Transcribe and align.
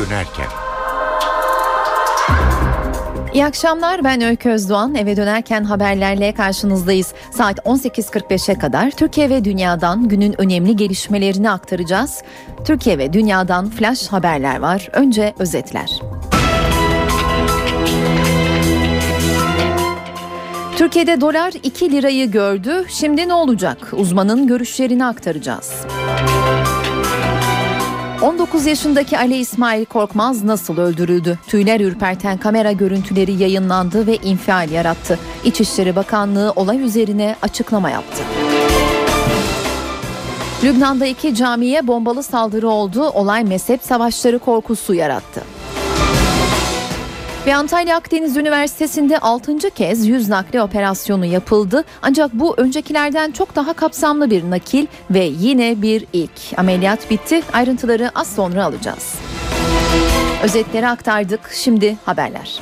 dönerken. 0.00 0.46
İyi 3.34 3.44
akşamlar 3.44 4.04
ben 4.04 4.20
Öykü 4.20 4.50
Özdoğan. 4.50 4.94
Eve 4.94 5.16
dönerken 5.16 5.64
haberlerle 5.64 6.34
karşınızdayız. 6.34 7.12
Saat 7.30 7.58
18.45'e 7.58 8.58
kadar 8.58 8.90
Türkiye 8.90 9.30
ve 9.30 9.44
dünyadan 9.44 10.08
günün 10.08 10.40
önemli 10.40 10.76
gelişmelerini 10.76 11.50
aktaracağız. 11.50 12.22
Türkiye 12.64 12.98
ve 12.98 13.12
dünyadan 13.12 13.70
flash 13.70 14.08
haberler 14.08 14.58
var. 14.60 14.88
Önce 14.92 15.34
özetler. 15.38 16.00
Türkiye'de 20.76 21.20
dolar 21.20 21.52
2 21.62 21.92
lirayı 21.92 22.30
gördü. 22.30 22.84
Şimdi 22.88 23.28
ne 23.28 23.34
olacak? 23.34 23.78
Uzmanın 23.92 24.46
görüşlerini 24.46 25.04
aktaracağız. 25.04 25.72
19 28.22 28.66
yaşındaki 28.66 29.18
Ali 29.18 29.36
İsmail 29.36 29.84
Korkmaz 29.84 30.44
nasıl 30.44 30.78
öldürüldü? 30.78 31.38
Tüyler 31.46 31.80
ürperten 31.80 32.38
kamera 32.38 32.72
görüntüleri 32.72 33.32
yayınlandı 33.32 34.06
ve 34.06 34.16
infial 34.16 34.70
yarattı. 34.70 35.18
İçişleri 35.44 35.96
Bakanlığı 35.96 36.52
olay 36.56 36.80
üzerine 36.82 37.36
açıklama 37.42 37.90
yaptı. 37.90 38.22
Lübnan'da 40.64 41.06
iki 41.06 41.34
camiye 41.34 41.86
bombalı 41.86 42.22
saldırı 42.22 42.68
oldu. 42.68 43.02
Olay 43.08 43.44
mezhep 43.44 43.82
savaşları 43.82 44.38
korkusu 44.38 44.94
yarattı. 44.94 45.42
Ve 47.46 47.54
Antalya 47.56 47.96
Akdeniz 47.96 48.36
Üniversitesi'nde 48.36 49.18
6. 49.18 49.70
kez 49.70 50.06
yüz 50.06 50.28
nakli 50.28 50.62
operasyonu 50.62 51.24
yapıldı. 51.24 51.84
Ancak 52.02 52.34
bu 52.34 52.54
öncekilerden 52.56 53.30
çok 53.30 53.56
daha 53.56 53.72
kapsamlı 53.72 54.30
bir 54.30 54.50
nakil 54.50 54.86
ve 55.10 55.24
yine 55.24 55.82
bir 55.82 56.06
ilk. 56.12 56.30
Ameliyat 56.56 57.10
bitti. 57.10 57.42
Ayrıntıları 57.52 58.10
az 58.14 58.34
sonra 58.34 58.64
alacağız. 58.64 59.14
Özetleri 60.42 60.88
aktardık. 60.88 61.50
Şimdi 61.52 61.96
haberler. 62.04 62.60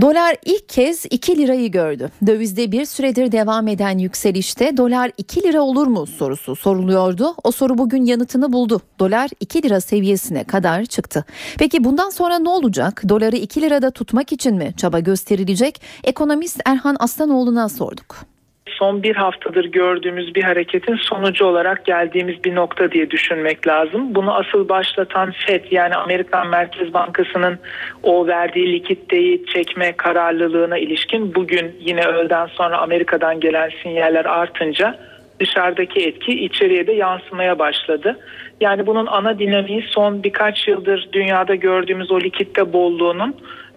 Dolar 0.00 0.36
ilk 0.44 0.68
kez 0.68 1.06
2 1.10 1.38
lirayı 1.38 1.70
gördü. 1.70 2.10
Dövizde 2.26 2.72
bir 2.72 2.84
süredir 2.84 3.32
devam 3.32 3.68
eden 3.68 3.98
yükselişte 3.98 4.76
dolar 4.76 5.10
2 5.18 5.42
lira 5.42 5.60
olur 5.60 5.86
mu 5.86 6.06
sorusu 6.06 6.56
soruluyordu. 6.56 7.34
O 7.44 7.50
soru 7.50 7.78
bugün 7.78 8.04
yanıtını 8.04 8.52
buldu. 8.52 8.80
Dolar 8.98 9.30
2 9.40 9.62
lira 9.62 9.80
seviyesine 9.80 10.44
kadar 10.44 10.84
çıktı. 10.84 11.24
Peki 11.58 11.84
bundan 11.84 12.10
sonra 12.10 12.38
ne 12.38 12.48
olacak? 12.48 13.02
Doları 13.08 13.36
2 13.36 13.62
lirada 13.62 13.90
tutmak 13.90 14.32
için 14.32 14.56
mi 14.56 14.74
çaba 14.76 15.00
gösterilecek? 15.00 15.80
Ekonomist 16.04 16.60
Erhan 16.64 16.96
Aslanoğlu'na 17.00 17.68
sorduk 17.68 18.35
son 18.66 19.02
bir 19.02 19.16
haftadır 19.16 19.64
gördüğümüz 19.64 20.34
bir 20.34 20.42
hareketin 20.42 20.96
sonucu 20.96 21.44
olarak 21.44 21.84
geldiğimiz 21.84 22.44
bir 22.44 22.54
nokta 22.54 22.92
diye 22.92 23.10
düşünmek 23.10 23.66
lazım. 23.66 24.14
Bunu 24.14 24.34
asıl 24.34 24.68
başlatan 24.68 25.32
FED 25.46 25.64
yani 25.70 25.94
Amerikan 25.94 26.48
Merkez 26.48 26.94
Bankası'nın 26.94 27.58
o 28.02 28.26
verdiği 28.26 28.72
likiditeyi 28.72 29.46
çekme 29.46 29.92
kararlılığına 29.92 30.78
ilişkin 30.78 31.34
bugün 31.34 31.76
yine 31.80 32.06
öğleden 32.06 32.46
sonra 32.46 32.78
Amerika'dan 32.78 33.40
gelen 33.40 33.70
sinyaller 33.82 34.24
artınca 34.24 34.98
dışarıdaki 35.40 36.00
etki 36.00 36.44
içeriye 36.44 36.86
de 36.86 36.92
yansımaya 36.92 37.58
başladı. 37.58 38.18
Yani 38.60 38.86
bunun 38.86 39.06
ana 39.06 39.38
dinamiği 39.38 39.84
son 39.88 40.22
birkaç 40.22 40.68
yıldır 40.68 41.08
dünyada 41.12 41.54
gördüğümüz 41.54 42.10
o 42.10 42.20
likitte 42.20 42.72
bolluğunun 42.72 43.36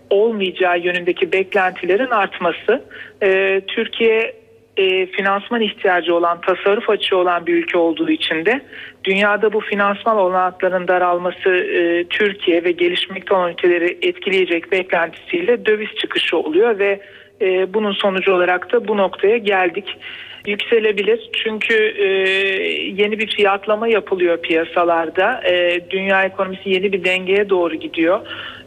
olmayacağı 0.09 0.79
yönündeki 0.79 1.31
beklentilerin 1.31 2.09
artması. 2.09 2.83
Ee, 3.23 3.61
Türkiye 3.67 4.38
e, 4.79 5.05
finansman 5.05 5.61
ihtiyacı 5.61 6.15
olan, 6.15 6.41
tasarruf 6.41 6.89
açığı 6.89 7.17
olan 7.17 7.45
bir 7.45 7.53
ülke 7.53 7.77
olduğu 7.77 8.09
için 8.09 8.45
de 8.45 8.61
dünyada 9.03 9.53
bu 9.53 9.59
finansman 9.59 10.17
olanakların 10.17 10.87
daralması 10.87 11.49
e, 11.49 12.03
Türkiye 12.03 12.63
ve 12.63 12.71
gelişmekte 12.71 13.33
olan 13.33 13.51
ülkeleri 13.51 13.97
etkileyecek 14.01 14.71
beklentisiyle 14.71 15.65
döviz 15.65 15.89
çıkışı 15.95 16.37
oluyor 16.37 16.79
ve 16.79 17.01
e, 17.41 17.73
bunun 17.73 17.91
sonucu 17.91 18.33
olarak 18.33 18.73
da 18.73 18.87
bu 18.87 18.97
noktaya 18.97 19.37
geldik 19.37 19.97
yükselebilir. 20.49 21.29
Çünkü 21.43 21.73
e, 21.97 22.07
yeni 23.01 23.19
bir 23.19 23.27
fiyatlama 23.35 23.87
yapılıyor 23.87 24.37
piyasalarda. 24.37 25.41
E, 25.49 25.79
dünya 25.89 26.23
ekonomisi 26.23 26.69
yeni 26.69 26.91
bir 26.91 27.03
dengeye 27.03 27.49
doğru 27.49 27.75
gidiyor. 27.75 28.19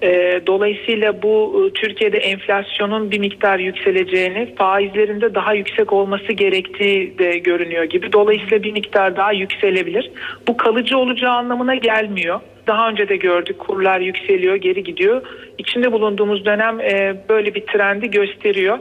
E, 0.02 0.40
dolayısıyla 0.46 1.22
bu 1.22 1.66
e, 1.66 1.80
Türkiye'de 1.80 2.18
enflasyonun 2.18 3.10
bir 3.10 3.18
miktar 3.18 3.58
yükseleceğini, 3.58 4.54
faizlerinde 4.54 5.34
daha 5.34 5.54
yüksek 5.54 5.92
olması 5.92 6.32
gerektiği 6.32 7.18
de 7.18 7.38
görünüyor 7.38 7.84
gibi. 7.84 8.12
Dolayısıyla 8.12 8.62
bir 8.62 8.72
miktar 8.72 9.16
daha 9.16 9.32
yükselebilir. 9.32 10.10
Bu 10.48 10.56
kalıcı 10.56 10.98
olacağı 10.98 11.32
anlamına 11.32 11.74
gelmiyor. 11.74 12.40
Daha 12.66 12.88
önce 12.88 13.08
de 13.08 13.16
gördük 13.16 13.58
kurlar 13.58 14.00
yükseliyor, 14.00 14.56
geri 14.56 14.84
gidiyor. 14.84 15.22
İçinde 15.58 15.92
bulunduğumuz 15.92 16.44
dönem 16.44 16.80
e, 16.80 17.16
böyle 17.28 17.54
bir 17.54 17.60
trendi 17.60 18.10
gösteriyor. 18.10 18.78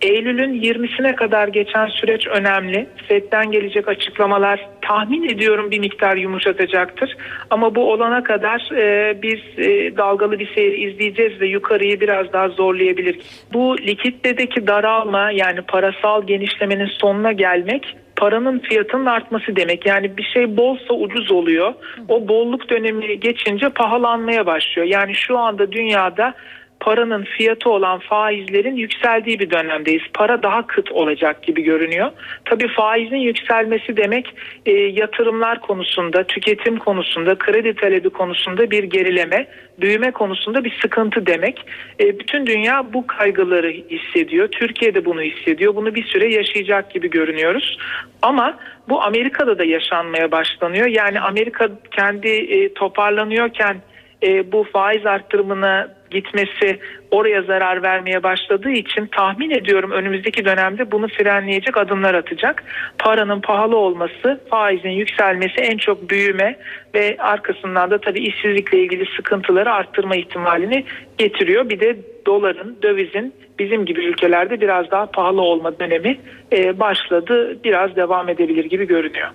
Eylül'ün 0.00 0.62
20'sine 0.62 1.14
kadar 1.14 1.48
geçen 1.48 1.86
süreç 1.86 2.26
önemli. 2.26 2.88
FED'den 3.08 3.50
gelecek 3.50 3.88
açıklamalar 3.88 4.68
tahmin 4.82 5.28
ediyorum 5.28 5.70
bir 5.70 5.78
miktar 5.78 6.16
yumuşatacaktır. 6.16 7.16
Ama 7.50 7.74
bu 7.74 7.92
olana 7.92 8.22
kadar 8.22 8.70
e, 8.76 9.16
biz 9.22 9.66
e, 9.66 9.96
dalgalı 9.96 10.38
bir 10.38 10.54
seyir 10.54 10.88
izleyeceğiz 10.88 11.40
ve 11.40 11.46
yukarıyı 11.46 12.00
biraz 12.00 12.32
daha 12.32 12.48
zorlayabilir. 12.48 13.18
Bu 13.52 13.78
likiditedeki 13.78 14.66
daralma 14.66 15.30
yani 15.30 15.62
parasal 15.62 16.26
genişlemenin 16.26 16.90
sonuna 17.00 17.32
gelmek 17.32 17.96
paranın 18.16 18.58
fiyatının 18.58 19.06
artması 19.06 19.56
demek. 19.56 19.86
Yani 19.86 20.16
bir 20.16 20.22
şey 20.22 20.56
bolsa 20.56 20.94
ucuz 20.94 21.32
oluyor. 21.32 21.74
O 22.08 22.28
bolluk 22.28 22.70
dönemi 22.70 23.20
geçince 23.20 23.68
pahalanmaya 23.68 24.46
başlıyor. 24.46 24.88
Yani 24.88 25.14
şu 25.14 25.38
anda 25.38 25.72
dünyada 25.72 26.34
paranın 26.80 27.24
fiyatı 27.24 27.70
olan 27.70 27.98
faizlerin 27.98 28.76
yükseldiği 28.76 29.38
bir 29.38 29.50
dönemdeyiz. 29.50 30.02
Para 30.14 30.42
daha 30.42 30.66
kıt 30.66 30.92
olacak 30.92 31.42
gibi 31.42 31.62
görünüyor. 31.62 32.10
Tabii 32.44 32.68
faizin 32.68 33.16
yükselmesi 33.16 33.96
demek 33.96 34.34
e, 34.66 34.72
yatırımlar 34.72 35.60
konusunda, 35.60 36.24
tüketim 36.24 36.78
konusunda, 36.78 37.38
kredi 37.38 37.74
talebi 37.74 38.10
konusunda 38.10 38.70
bir 38.70 38.84
gerileme, 38.84 39.46
büyüme 39.80 40.10
konusunda 40.10 40.64
bir 40.64 40.78
sıkıntı 40.82 41.26
demek. 41.26 41.64
E, 42.00 42.18
bütün 42.18 42.46
dünya 42.46 42.92
bu 42.92 43.06
kaygıları 43.06 43.70
hissediyor. 43.70 44.48
Türkiye 44.48 44.94
de 44.94 45.04
bunu 45.04 45.22
hissediyor. 45.22 45.74
Bunu 45.74 45.94
bir 45.94 46.04
süre 46.04 46.34
yaşayacak 46.34 46.90
gibi 46.90 47.10
görünüyoruz. 47.10 47.78
Ama 48.22 48.58
bu 48.88 49.02
Amerika'da 49.02 49.58
da 49.58 49.64
yaşanmaya 49.64 50.30
başlanıyor. 50.30 50.86
Yani 50.86 51.20
Amerika 51.20 51.68
kendi 51.90 52.28
e, 52.28 52.74
toparlanıyorken 52.74 53.76
e, 54.22 54.52
bu 54.52 54.64
faiz 54.72 55.06
arttırımına 55.06 55.98
gitmesi 56.10 56.78
oraya 57.10 57.42
zarar 57.42 57.82
vermeye 57.82 58.22
başladığı 58.22 58.70
için 58.70 59.06
tahmin 59.06 59.50
ediyorum 59.50 59.90
önümüzdeki 59.90 60.44
dönemde 60.44 60.90
bunu 60.90 61.08
frenleyecek 61.08 61.76
adımlar 61.76 62.14
atacak. 62.14 62.64
Paranın 62.98 63.40
pahalı 63.40 63.76
olması, 63.76 64.40
faizin 64.50 64.90
yükselmesi 64.90 65.60
en 65.60 65.76
çok 65.76 66.10
büyüme 66.10 66.56
ve 66.94 67.16
arkasından 67.18 67.90
da 67.90 67.98
tabii 67.98 68.20
işsizlikle 68.20 68.78
ilgili 68.78 69.04
sıkıntıları 69.16 69.72
arttırma 69.72 70.16
ihtimalini 70.16 70.84
getiriyor. 71.18 71.68
Bir 71.68 71.80
de 71.80 71.96
doların, 72.26 72.76
dövizin 72.82 73.34
bizim 73.58 73.86
gibi 73.86 74.04
ülkelerde 74.04 74.60
biraz 74.60 74.90
daha 74.90 75.06
pahalı 75.06 75.40
olma 75.40 75.78
dönemi 75.78 76.18
e, 76.52 76.80
başladı. 76.80 77.58
Biraz 77.64 77.96
devam 77.96 78.28
edebilir 78.28 78.64
gibi 78.64 78.86
görünüyor. 78.86 79.28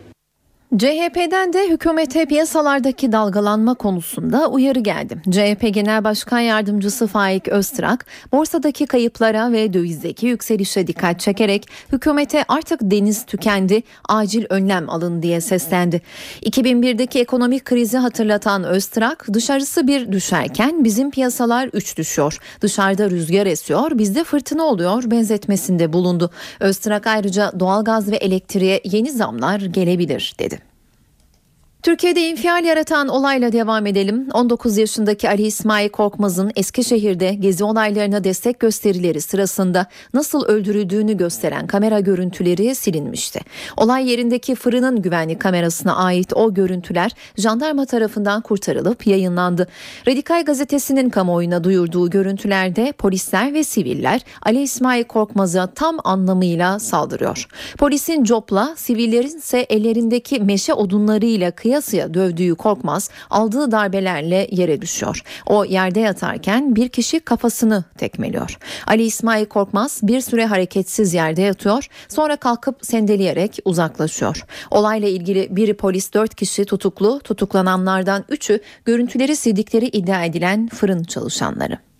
CHP'den 0.77 1.53
de 1.53 1.69
hükümete 1.69 2.25
piyasalardaki 2.25 3.11
dalgalanma 3.11 3.73
konusunda 3.73 4.47
uyarı 4.47 4.79
geldi. 4.79 5.21
CHP 5.31 5.73
Genel 5.73 6.03
Başkan 6.03 6.39
Yardımcısı 6.39 7.07
Faik 7.07 7.47
Öztrak, 7.47 8.05
borsadaki 8.31 8.85
kayıplara 8.85 9.51
ve 9.51 9.73
dövizdeki 9.73 10.27
yükselişe 10.27 10.87
dikkat 10.87 11.19
çekerek 11.19 11.67
hükümete 11.91 12.45
artık 12.47 12.79
deniz 12.83 13.25
tükendi, 13.25 13.83
acil 14.09 14.45
önlem 14.49 14.89
alın 14.89 15.21
diye 15.21 15.41
seslendi. 15.41 16.01
2001'deki 16.41 17.19
ekonomik 17.19 17.65
krizi 17.65 17.97
hatırlatan 17.97 18.63
Öztrak, 18.63 19.27
dışarısı 19.33 19.87
bir 19.87 20.11
düşerken 20.11 20.83
bizim 20.83 21.11
piyasalar 21.11 21.69
üç 21.73 21.97
düşüyor. 21.97 22.37
Dışarıda 22.61 23.09
rüzgar 23.09 23.45
esiyor, 23.45 23.97
bizde 23.97 24.23
fırtına 24.23 24.63
oluyor 24.63 25.11
benzetmesinde 25.11 25.93
bulundu. 25.93 26.29
Öztrak 26.59 27.07
ayrıca 27.07 27.51
doğalgaz 27.59 28.11
ve 28.11 28.15
elektriğe 28.15 28.81
yeni 28.83 29.11
zamlar 29.11 29.59
gelebilir 29.59 30.35
dedi. 30.39 30.62
Türkiye'de 31.83 32.21
infial 32.29 32.65
yaratan 32.65 33.07
olayla 33.07 33.51
devam 33.51 33.85
edelim. 33.85 34.27
19 34.33 34.77
yaşındaki 34.77 35.29
Ali 35.29 35.41
İsmail 35.41 35.89
Korkmaz'ın 35.89 36.51
Eskişehir'de 36.55 37.33
gezi 37.33 37.63
olaylarına 37.63 38.23
destek 38.23 38.59
gösterileri 38.59 39.21
sırasında 39.21 39.87
nasıl 40.13 40.45
öldürüldüğünü 40.45 41.17
gösteren 41.17 41.67
kamera 41.67 41.99
görüntüleri 41.99 42.75
silinmişti. 42.75 43.39
Olay 43.77 44.09
yerindeki 44.11 44.55
fırının 44.55 45.01
güvenlik 45.01 45.41
kamerasına 45.41 45.95
ait 45.95 46.33
o 46.33 46.53
görüntüler 46.53 47.11
jandarma 47.37 47.85
tarafından 47.85 48.41
kurtarılıp 48.41 49.07
yayınlandı. 49.07 49.67
Radikal 50.07 50.45
gazetesinin 50.45 51.09
kamuoyuna 51.09 51.63
duyurduğu 51.63 52.09
görüntülerde 52.09 52.91
polisler 52.91 53.53
ve 53.53 53.63
siviller 53.63 54.21
Ali 54.41 54.61
İsmail 54.61 55.03
Korkmaz'a 55.03 55.67
tam 55.67 55.97
anlamıyla 56.03 56.79
saldırıyor. 56.79 57.47
Polisin 57.77 58.23
copla, 58.23 58.73
sivillerin 58.77 59.37
ise 59.37 59.59
ellerindeki 59.59 60.39
meşe 60.39 60.73
odunlarıyla 60.73 61.51
kıyaslayabiliyor 61.51 61.72
kıyasıya 61.73 62.13
dövdüğü 62.13 62.55
Korkmaz 62.55 63.09
aldığı 63.29 63.71
darbelerle 63.71 64.47
yere 64.51 64.81
düşüyor. 64.81 65.23
O 65.45 65.65
yerde 65.65 65.99
yatarken 65.99 66.75
bir 66.75 66.89
kişi 66.89 67.19
kafasını 67.19 67.83
tekmeliyor. 67.97 68.57
Ali 68.87 69.03
İsmail 69.03 69.45
Korkmaz 69.45 69.99
bir 70.03 70.21
süre 70.21 70.45
hareketsiz 70.45 71.13
yerde 71.13 71.41
yatıyor 71.41 71.87
sonra 72.07 72.35
kalkıp 72.35 72.85
sendeleyerek 72.85 73.59
uzaklaşıyor. 73.65 74.45
Olayla 74.71 75.07
ilgili 75.07 75.47
biri 75.55 75.73
polis 75.73 76.13
dört 76.13 76.35
kişi 76.35 76.65
tutuklu 76.65 77.19
tutuklananlardan 77.19 78.25
üçü 78.29 78.59
görüntüleri 78.85 79.35
sildikleri 79.35 79.85
iddia 79.85 80.25
edilen 80.25 80.67
fırın 80.67 81.03
çalışanları. 81.03 81.92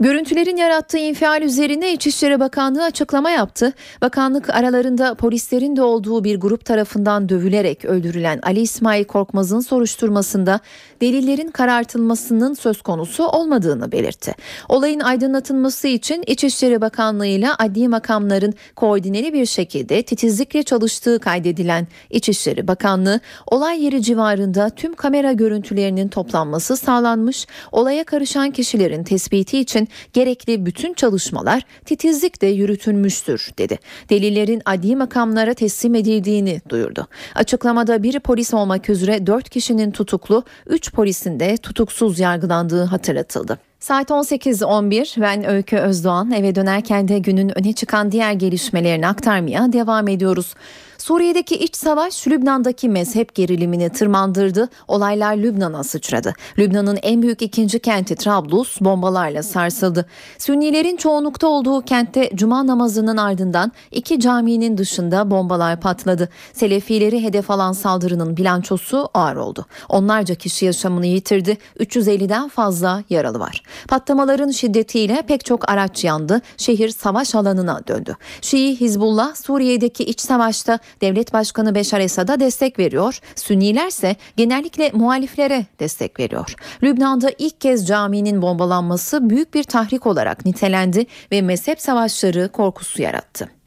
Görüntülerin 0.00 0.56
yarattığı 0.56 0.98
infial 0.98 1.42
üzerine 1.42 1.92
İçişleri 1.92 2.40
Bakanlığı 2.40 2.84
açıklama 2.84 3.30
yaptı. 3.30 3.72
Bakanlık 4.02 4.50
aralarında 4.50 5.14
polislerin 5.14 5.76
de 5.76 5.82
olduğu 5.82 6.24
bir 6.24 6.40
grup 6.40 6.64
tarafından 6.64 7.28
dövülerek 7.28 7.84
öldürülen 7.84 8.38
Ali 8.42 8.60
İsmail 8.60 9.04
Korkmaz'ın 9.04 9.60
soruşturmasında 9.60 10.60
delillerin 11.00 11.50
karartılmasının 11.50 12.54
söz 12.54 12.82
konusu 12.82 13.26
olmadığını 13.26 13.92
belirtti. 13.92 14.34
Olayın 14.68 15.00
aydınlatılması 15.00 15.88
için 15.88 16.24
İçişleri 16.26 16.80
Bakanlığı 16.80 17.26
ile 17.26 17.48
adli 17.58 17.88
makamların 17.88 18.54
koordineli 18.76 19.32
bir 19.32 19.46
şekilde 19.46 20.02
titizlikle 20.02 20.62
çalıştığı 20.62 21.18
kaydedilen 21.18 21.86
İçişleri 22.10 22.68
Bakanlığı 22.68 23.20
olay 23.46 23.84
yeri 23.84 24.02
civarında 24.02 24.70
tüm 24.70 24.94
kamera 24.94 25.32
görüntülerinin 25.32 26.08
toplanması 26.08 26.76
sağlanmış, 26.76 27.46
olaya 27.72 28.04
karışan 28.04 28.50
kişilerin 28.50 29.04
tespiti 29.04 29.58
için 29.58 29.89
gerekli 30.12 30.66
bütün 30.66 30.94
çalışmalar 30.94 31.62
titizlikle 31.84 32.46
yürütülmüştür 32.46 33.50
dedi. 33.58 33.78
Delillerin 34.10 34.62
adli 34.64 34.96
makamlara 34.96 35.54
teslim 35.54 35.94
edildiğini 35.94 36.60
duyurdu. 36.68 37.06
Açıklamada 37.34 38.02
biri 38.02 38.20
polis 38.20 38.54
olmak 38.54 38.90
üzere 38.90 39.26
4 39.26 39.48
kişinin 39.48 39.90
tutuklu, 39.90 40.44
3 40.66 40.92
polisin 40.92 41.40
de 41.40 41.56
tutuksuz 41.56 42.18
yargılandığı 42.18 42.84
hatırlatıldı. 42.84 43.58
Saat 43.80 44.10
18.11 44.10 45.20
ben 45.20 45.48
Öykü 45.48 45.76
Özdoğan 45.76 46.30
eve 46.30 46.54
dönerken 46.54 47.08
de 47.08 47.18
günün 47.18 47.58
öne 47.58 47.72
çıkan 47.72 48.12
diğer 48.12 48.32
gelişmelerini 48.32 49.08
aktarmaya 49.08 49.72
devam 49.72 50.08
ediyoruz. 50.08 50.54
Suriye'deki 51.00 51.54
iç 51.56 51.76
savaş 51.76 52.28
Lübnan'daki 52.28 52.88
mezhep 52.88 53.34
gerilimini 53.34 53.90
tırmandırdı. 53.90 54.68
Olaylar 54.88 55.36
Lübnan'a 55.36 55.84
sıçradı. 55.84 56.34
Lübnan'ın 56.58 56.98
en 57.02 57.22
büyük 57.22 57.42
ikinci 57.42 57.78
kenti 57.78 58.14
Trablus 58.14 58.80
bombalarla 58.80 59.42
sarsıldı. 59.42 60.06
Sünnilerin 60.38 60.96
çoğunlukta 60.96 61.46
olduğu 61.46 61.82
kentte 61.82 62.30
cuma 62.34 62.66
namazının 62.66 63.16
ardından 63.16 63.72
iki 63.90 64.20
caminin 64.20 64.78
dışında 64.78 65.30
bombalar 65.30 65.80
patladı. 65.80 66.28
Selefileri 66.52 67.22
hedef 67.22 67.50
alan 67.50 67.72
saldırının 67.72 68.36
bilançosu 68.36 69.08
ağır 69.14 69.36
oldu. 69.36 69.66
Onlarca 69.88 70.34
kişi 70.34 70.66
yaşamını 70.66 71.06
yitirdi. 71.06 71.58
350'den 71.78 72.48
fazla 72.48 73.04
yaralı 73.10 73.38
var. 73.40 73.62
Patlamaların 73.88 74.50
şiddetiyle 74.50 75.22
pek 75.28 75.44
çok 75.44 75.70
araç 75.70 76.04
yandı. 76.04 76.40
Şehir 76.56 76.88
savaş 76.88 77.34
alanına 77.34 77.80
döndü. 77.88 78.16
Şii 78.40 78.80
Hizbullah 78.80 79.34
Suriye'deki 79.34 80.04
iç 80.04 80.20
savaşta 80.20 80.78
devlet 81.00 81.32
başkanı 81.32 81.74
Beşar 81.74 82.00
Esad'a 82.00 82.40
destek 82.40 82.78
veriyor. 82.78 83.20
Sünniler 83.36 83.86
ise 83.86 84.16
genellikle 84.36 84.90
muhaliflere 84.94 85.66
destek 85.80 86.20
veriyor. 86.20 86.54
Lübnan'da 86.82 87.30
ilk 87.38 87.60
kez 87.60 87.86
caminin 87.86 88.42
bombalanması 88.42 89.30
büyük 89.30 89.54
bir 89.54 89.64
tahrik 89.64 90.06
olarak 90.06 90.46
nitelendi 90.46 91.06
ve 91.32 91.42
mezhep 91.42 91.80
savaşları 91.80 92.48
korkusu 92.48 93.02
yarattı. 93.02 93.59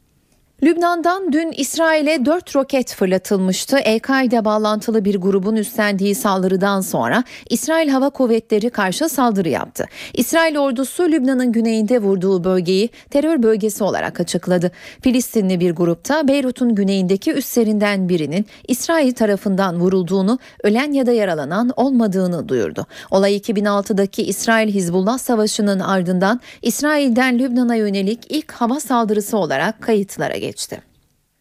Lübnan'dan 0.62 1.32
dün 1.32 1.52
İsrail'e 1.56 2.24
4 2.24 2.56
roket 2.56 2.94
fırlatılmıştı. 2.94 3.78
El-Kaide 3.78 4.44
bağlantılı 4.44 5.04
bir 5.04 5.14
grubun 5.14 5.56
üstlendiği 5.56 6.14
saldırıdan 6.14 6.80
sonra 6.80 7.24
İsrail 7.50 7.88
Hava 7.88 8.10
Kuvvetleri 8.10 8.70
karşı 8.70 9.08
saldırı 9.08 9.48
yaptı. 9.48 9.86
İsrail 10.12 10.58
ordusu 10.58 11.02
Lübnan'ın 11.02 11.52
güneyinde 11.52 11.98
vurduğu 11.98 12.44
bölgeyi 12.44 12.90
terör 13.10 13.42
bölgesi 13.42 13.84
olarak 13.84 14.20
açıkladı. 14.20 14.70
Filistinli 15.00 15.60
bir 15.60 15.70
grupta 15.70 16.28
Beyrut'un 16.28 16.74
güneyindeki 16.74 17.32
üslerinden 17.32 18.08
birinin 18.08 18.46
İsrail 18.68 19.12
tarafından 19.12 19.80
vurulduğunu, 19.80 20.38
ölen 20.62 20.92
ya 20.92 21.06
da 21.06 21.12
yaralanan 21.12 21.72
olmadığını 21.76 22.48
duyurdu. 22.48 22.86
Olay 23.10 23.36
2006'daki 23.36 24.22
İsrail-Hizbullah 24.22 25.18
savaşının 25.18 25.80
ardından 25.80 26.40
İsrail'den 26.62 27.38
Lübnan'a 27.38 27.74
yönelik 27.74 28.20
ilk 28.28 28.52
hava 28.52 28.80
saldırısı 28.80 29.36
olarak 29.36 29.82
kayıtlara 29.82 30.36
geçti 30.36 30.43
geçti. 30.46 30.80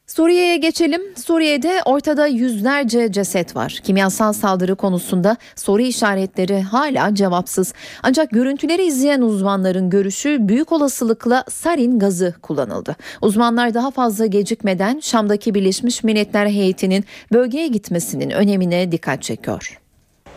Suriye'ye 0.08 0.58
geçelim. 0.58 1.02
Suriye'de 1.26 1.82
ortada 1.86 2.28
yüzlerce 2.28 3.12
ceset 3.12 3.56
var. 3.56 3.80
Kimyasal 3.84 4.34
saldırı 4.34 4.76
konusunda 4.76 5.38
soru 5.56 5.82
işaretleri 5.82 6.62
hala 6.62 7.16
cevapsız. 7.16 7.74
Ancak 8.04 8.32
görüntüleri 8.32 8.86
izleyen 8.86 9.22
uzmanların 9.22 9.90
görüşü 9.90 10.38
büyük 10.40 10.72
olasılıkla 10.72 11.44
sarin 11.50 12.00
gazı 12.00 12.34
kullanıldı. 12.42 12.96
Uzmanlar 13.22 13.74
daha 13.74 13.92
fazla 13.92 14.26
gecikmeden 14.26 15.00
Şam'daki 15.00 15.54
Birleşmiş 15.54 16.04
Milletler 16.04 16.48
heyetinin 16.48 17.06
bölgeye 17.34 17.68
gitmesinin 17.68 18.30
önemine 18.30 18.92
dikkat 18.92 19.24
çekiyor. 19.24 19.80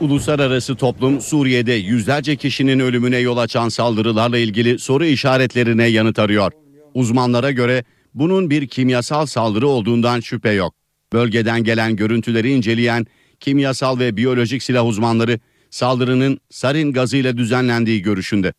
Uluslararası 0.00 0.76
toplum 0.76 1.20
Suriye'de 1.20 1.72
yüzlerce 1.72 2.36
kişinin 2.36 2.80
ölümüne 2.80 3.18
yol 3.18 3.36
açan 3.36 3.68
saldırılarla 3.68 4.38
ilgili 4.38 4.78
soru 4.78 5.04
işaretlerine 5.04 5.86
yanıt 5.86 6.18
arıyor. 6.18 6.52
Uzmanlara 6.94 7.50
göre 7.50 7.84
bunun 8.16 8.50
bir 8.50 8.66
kimyasal 8.66 9.26
saldırı 9.26 9.68
olduğundan 9.68 10.20
şüphe 10.20 10.50
yok. 10.50 10.74
Bölgeden 11.12 11.64
gelen 11.64 11.96
görüntüleri 11.96 12.52
inceleyen 12.52 13.06
kimyasal 13.40 13.98
ve 13.98 14.16
biyolojik 14.16 14.62
silah 14.62 14.86
uzmanları 14.86 15.38
saldırının 15.70 16.38
sarin 16.50 16.92
gazıyla 16.92 17.36
düzenlendiği 17.36 18.02
görüşünde. 18.02 18.52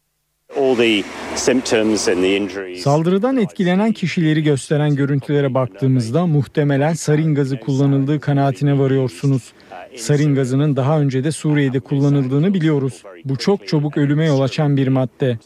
Saldırıdan 2.78 3.38
etkilenen 3.38 3.92
kişileri 3.92 4.44
gösteren 4.44 4.96
görüntülere 4.96 5.54
baktığımızda 5.54 6.26
muhtemelen 6.26 6.94
sarin 6.94 7.36
gazı 7.36 7.60
kullanıldığı 7.60 8.20
kanaatine 8.20 8.80
varıyorsunuz. 8.80 9.54
Sarin 9.96 10.36
gazının 10.36 10.76
daha 10.76 11.00
önce 11.00 11.24
de 11.24 11.32
Suriye'de 11.32 11.80
kullanıldığını 11.80 12.54
biliyoruz. 12.54 13.04
Bu 13.26 13.38
çok 13.38 13.68
çabuk 13.68 13.98
ölüme 13.98 14.26
yol 14.26 14.42
açan 14.42 14.78
bir 14.78 14.88
madde. 14.88 15.40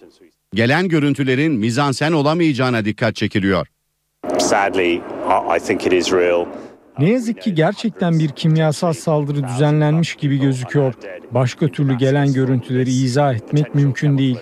Gelen 0.54 0.88
görüntülerin 0.88 1.54
mizansen 1.54 2.12
olamayacağına 2.12 2.86
dikkat 2.86 3.16
çekiliyor. 3.16 3.68
Ne 7.00 7.10
yazık 7.10 7.42
ki 7.42 7.54
gerçekten 7.54 8.20
bir 8.20 8.30
kimyasal 8.30 8.94
saldırı 8.94 9.48
düzenlenmiş 9.48 10.16
gibi 10.16 10.40
gözüküyor. 10.40 10.94
Başka 11.32 11.68
türlü 11.68 11.98
gelen 11.98 12.34
görüntüleri 12.34 12.90
izah 12.90 13.34
etmek 13.34 13.76
mümkün 13.76 14.18
değil. 14.18 14.38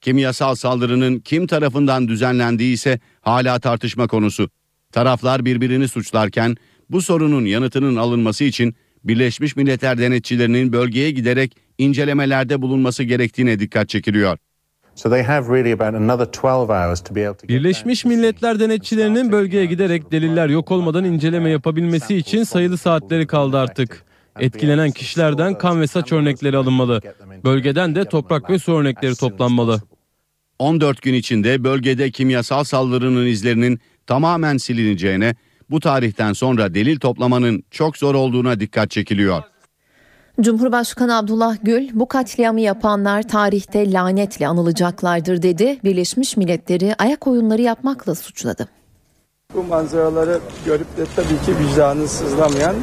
Kimyasal 0.00 0.54
saldırının 0.54 1.18
kim 1.18 1.46
tarafından 1.46 2.08
düzenlendiği 2.08 2.74
ise 2.74 3.00
hala 3.20 3.58
tartışma 3.58 4.06
konusu. 4.06 4.50
Taraflar 4.92 5.44
birbirini 5.44 5.88
suçlarken 5.88 6.56
bu 6.90 7.02
sorunun 7.02 7.44
yanıtının 7.44 7.96
alınması 7.96 8.44
için 8.44 8.74
Birleşmiş 9.04 9.56
Milletler 9.56 9.98
denetçilerinin 9.98 10.72
bölgeye 10.72 11.10
giderek 11.10 11.56
incelemelerde 11.78 12.62
bulunması 12.62 13.02
gerektiğine 13.02 13.58
dikkat 13.58 13.88
çekiliyor. 13.88 14.38
Birleşmiş 17.48 18.04
Milletler 18.04 18.60
denetçilerinin 18.60 19.32
bölgeye 19.32 19.66
giderek 19.66 20.12
deliller 20.12 20.48
yok 20.48 20.70
olmadan 20.70 21.04
inceleme 21.04 21.50
yapabilmesi 21.50 22.16
için 22.16 22.42
sayılı 22.44 22.78
saatleri 22.78 23.26
kaldı 23.26 23.58
artık. 23.58 24.04
Etkilenen 24.40 24.90
kişilerden 24.90 25.58
kan 25.58 25.80
ve 25.80 25.86
saç 25.86 26.12
örnekleri 26.12 26.56
alınmalı. 26.56 27.00
Bölgeden 27.44 27.94
de 27.94 28.04
toprak 28.04 28.50
ve 28.50 28.58
su 28.58 28.72
örnekleri 28.72 29.14
toplanmalı. 29.16 29.80
14 30.58 31.02
gün 31.02 31.14
içinde 31.14 31.64
bölgede 31.64 32.10
kimyasal 32.10 32.64
saldırının 32.64 33.26
izlerinin 33.26 33.80
tamamen 34.06 34.56
silineceğine, 34.56 35.34
bu 35.70 35.80
tarihten 35.80 36.32
sonra 36.32 36.74
delil 36.74 36.98
toplamanın 36.98 37.62
çok 37.70 37.96
zor 37.96 38.14
olduğuna 38.14 38.60
dikkat 38.60 38.90
çekiliyor. 38.90 39.42
Cumhurbaşkanı 40.42 41.16
Abdullah 41.16 41.56
Gül 41.62 41.88
bu 41.92 42.08
katliamı 42.08 42.60
yapanlar 42.60 43.22
tarihte 43.22 43.92
lanetle 43.92 44.48
anılacaklardır 44.48 45.42
dedi. 45.42 45.78
Birleşmiş 45.84 46.36
Milletleri 46.36 46.94
ayak 46.98 47.26
oyunları 47.26 47.62
yapmakla 47.62 48.14
suçladı. 48.14 48.68
Bu 49.54 49.62
manzaraları 49.62 50.40
görüp 50.66 50.96
de 50.96 51.04
tabii 51.16 51.28
ki 51.28 51.58
vicdanı 51.58 52.08
sızlamayan 52.08 52.74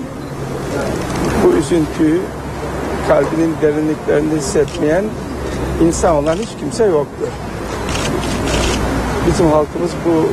üzüntüyü 1.58 2.22
kalbinin 3.08 3.56
derinliklerinde 3.62 4.36
hissetmeyen 4.36 5.06
insan 5.84 6.16
olan 6.16 6.36
hiç 6.36 6.50
kimse 6.60 6.86
yoktur. 6.86 7.28
Bizim 9.28 9.46
halkımız 9.46 9.92
bu 10.06 10.30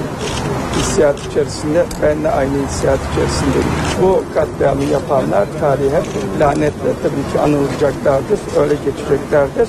hissiyat 0.78 1.26
içerisinde, 1.26 1.85
ben 2.02 2.25
de 2.25 2.30
aynı 2.30 2.66
hissiyat 2.66 2.99
içerisindeyim. 3.12 3.68
Bu 4.02 4.23
katliamı 4.35 4.85
yapanlar 4.85 5.47
tarihe 5.61 6.02
lanetle 6.40 6.92
tabii 7.02 7.33
ki 7.33 7.40
anılacaklardır, 7.45 8.40
öyle 8.61 8.75
geçeceklerdir. 8.75 9.68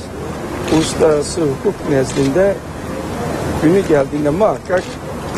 Uluslararası 0.74 1.42
hukuk 1.42 1.90
nezdinde 1.90 2.56
günü 3.64 3.80
geldiğinde 3.88 4.30
muhakkak 4.30 4.84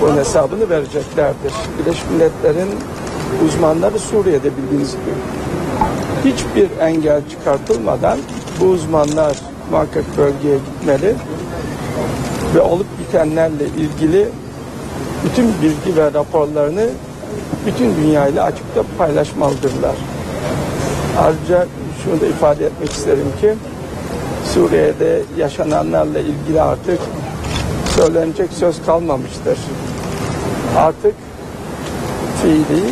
bunun 0.01 0.17
hesabını 0.17 0.69
vereceklerdir. 0.69 1.53
Birleşmiş 1.79 2.11
Milletler'in 2.11 2.69
uzmanları 3.47 3.99
Suriye'de 3.99 4.49
bildiğiniz 4.57 4.91
gibi 4.91 5.13
hiçbir 6.25 6.79
engel 6.81 7.21
çıkartılmadan 7.29 8.17
bu 8.59 8.65
uzmanlar 8.65 9.37
muhakkak 9.71 10.03
bölgeye 10.17 10.57
gitmeli 10.57 11.15
ve 12.55 12.61
olup 12.61 12.87
bitenlerle 12.99 13.65
ilgili 13.65 14.29
bütün 15.25 15.47
bilgi 15.61 15.97
ve 15.97 16.13
raporlarını 16.13 16.85
bütün 17.65 17.95
dünyayla 17.95 18.43
açıkta 18.43 18.83
paylaşmalıdırlar. 18.97 19.95
Ayrıca 21.19 21.67
şunu 22.03 22.21
da 22.21 22.25
ifade 22.25 22.65
etmek 22.65 22.91
isterim 22.91 23.31
ki 23.41 23.53
Suriye'de 24.53 25.21
yaşananlarla 25.37 26.19
ilgili 26.19 26.61
artık 26.61 26.99
söylenecek 27.95 28.49
söz 28.53 28.85
kalmamıştır. 28.85 29.59
Artık 30.77 31.13
fiili, 32.41 32.83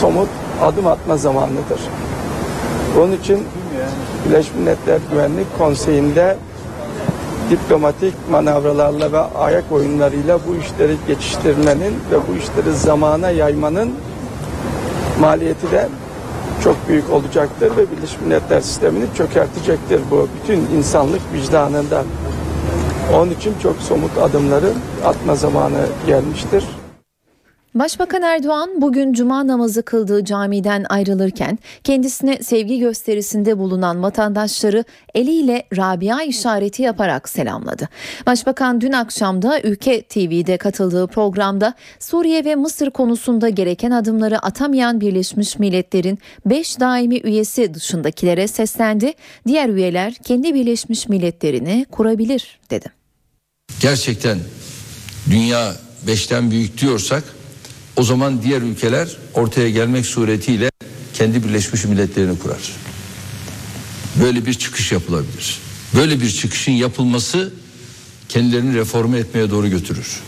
somut 0.00 0.28
adım 0.62 0.86
atma 0.86 1.16
zamanıdır. 1.16 1.80
Onun 3.00 3.12
için 3.12 3.44
Birleşmiş 4.26 4.54
Milletler 4.58 4.98
Güvenlik 5.10 5.58
Konseyi'nde 5.58 6.36
diplomatik 7.50 8.14
manavralarla 8.30 9.12
ve 9.12 9.18
ayak 9.18 9.72
oyunlarıyla 9.72 10.38
bu 10.48 10.56
işleri 10.56 10.96
geçiştirmenin 11.08 11.94
ve 12.10 12.16
bu 12.28 12.36
işleri 12.36 12.76
zamana 12.76 13.30
yaymanın 13.30 13.94
maliyeti 15.20 15.70
de 15.70 15.88
çok 16.64 16.88
büyük 16.88 17.10
olacaktır 17.10 17.70
ve 17.76 17.90
Birleşmiş 17.90 18.20
Milletler 18.20 18.60
sistemini 18.60 19.04
çökertecektir 19.16 20.00
bu 20.10 20.28
bütün 20.42 20.76
insanlık 20.76 21.20
vicdanında. 21.32 22.04
Onun 23.14 23.30
için 23.30 23.54
çok 23.62 23.76
somut 23.76 24.18
adımları 24.18 24.72
atma 25.04 25.34
zamanı 25.34 25.86
gelmiştir. 26.06 26.64
Başbakan 27.78 28.22
Erdoğan 28.22 28.70
bugün 28.80 29.12
cuma 29.12 29.46
namazı 29.46 29.82
kıldığı 29.82 30.24
camiden 30.24 30.86
ayrılırken 30.88 31.58
kendisine 31.84 32.42
sevgi 32.42 32.78
gösterisinde 32.78 33.58
bulunan 33.58 34.02
vatandaşları 34.02 34.84
eliyle 35.14 35.66
Rabia 35.76 36.22
işareti 36.22 36.82
yaparak 36.82 37.28
selamladı. 37.28 37.88
Başbakan 38.26 38.80
dün 38.80 38.92
akşamda 38.92 39.60
Ülke 39.60 40.02
TV'de 40.02 40.56
katıldığı 40.56 41.06
programda 41.06 41.74
Suriye 42.00 42.44
ve 42.44 42.54
Mısır 42.54 42.90
konusunda 42.90 43.48
gereken 43.48 43.90
adımları 43.90 44.38
atamayan 44.38 45.00
Birleşmiş 45.00 45.58
Milletler'in 45.58 46.18
5 46.46 46.80
daimi 46.80 47.16
üyesi 47.16 47.74
dışındakilere 47.74 48.48
seslendi. 48.48 49.12
Diğer 49.46 49.68
üyeler 49.68 50.14
kendi 50.14 50.54
Birleşmiş 50.54 51.08
Milletler'ini 51.08 51.86
kurabilir 51.90 52.58
dedi. 52.70 52.86
Gerçekten 53.80 54.38
dünya 55.30 55.72
beşten 56.06 56.50
büyük 56.50 56.80
diyorsak 56.80 57.35
o 57.96 58.02
zaman 58.02 58.42
diğer 58.42 58.62
ülkeler 58.62 59.08
ortaya 59.34 59.70
gelmek 59.70 60.06
suretiyle 60.06 60.70
kendi 61.14 61.44
Birleşmiş 61.44 61.84
Milletlerini 61.84 62.38
kurar. 62.38 62.72
Böyle 64.22 64.46
bir 64.46 64.54
çıkış 64.54 64.92
yapılabilir. 64.92 65.58
Böyle 65.94 66.20
bir 66.20 66.30
çıkışın 66.30 66.72
yapılması 66.72 67.52
kendilerini 68.28 68.74
reforme 68.74 69.18
etmeye 69.18 69.50
doğru 69.50 69.68
götürür. 69.68 70.20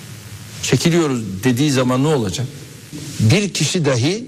Çekiliyoruz 0.63 1.45
dediği 1.45 1.71
zaman 1.71 2.05
ne 2.05 2.09
olacak? 2.09 2.47
Bir 3.21 3.55
kişi 3.55 3.85
dahi 3.85 4.25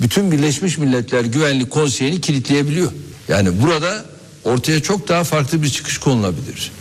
bütün 0.00 0.32
Birleşmiş 0.32 0.78
Milletler 0.78 1.24
Güvenlik 1.24 1.70
Konseyi'ni 1.70 2.20
kilitleyebiliyor. 2.20 2.92
Yani 3.28 3.62
burada 3.62 4.04
ortaya 4.44 4.82
çok 4.82 5.08
daha 5.08 5.24
farklı 5.24 5.62
bir 5.62 5.70
çıkış 5.70 5.98
konulabilir. 5.98 6.72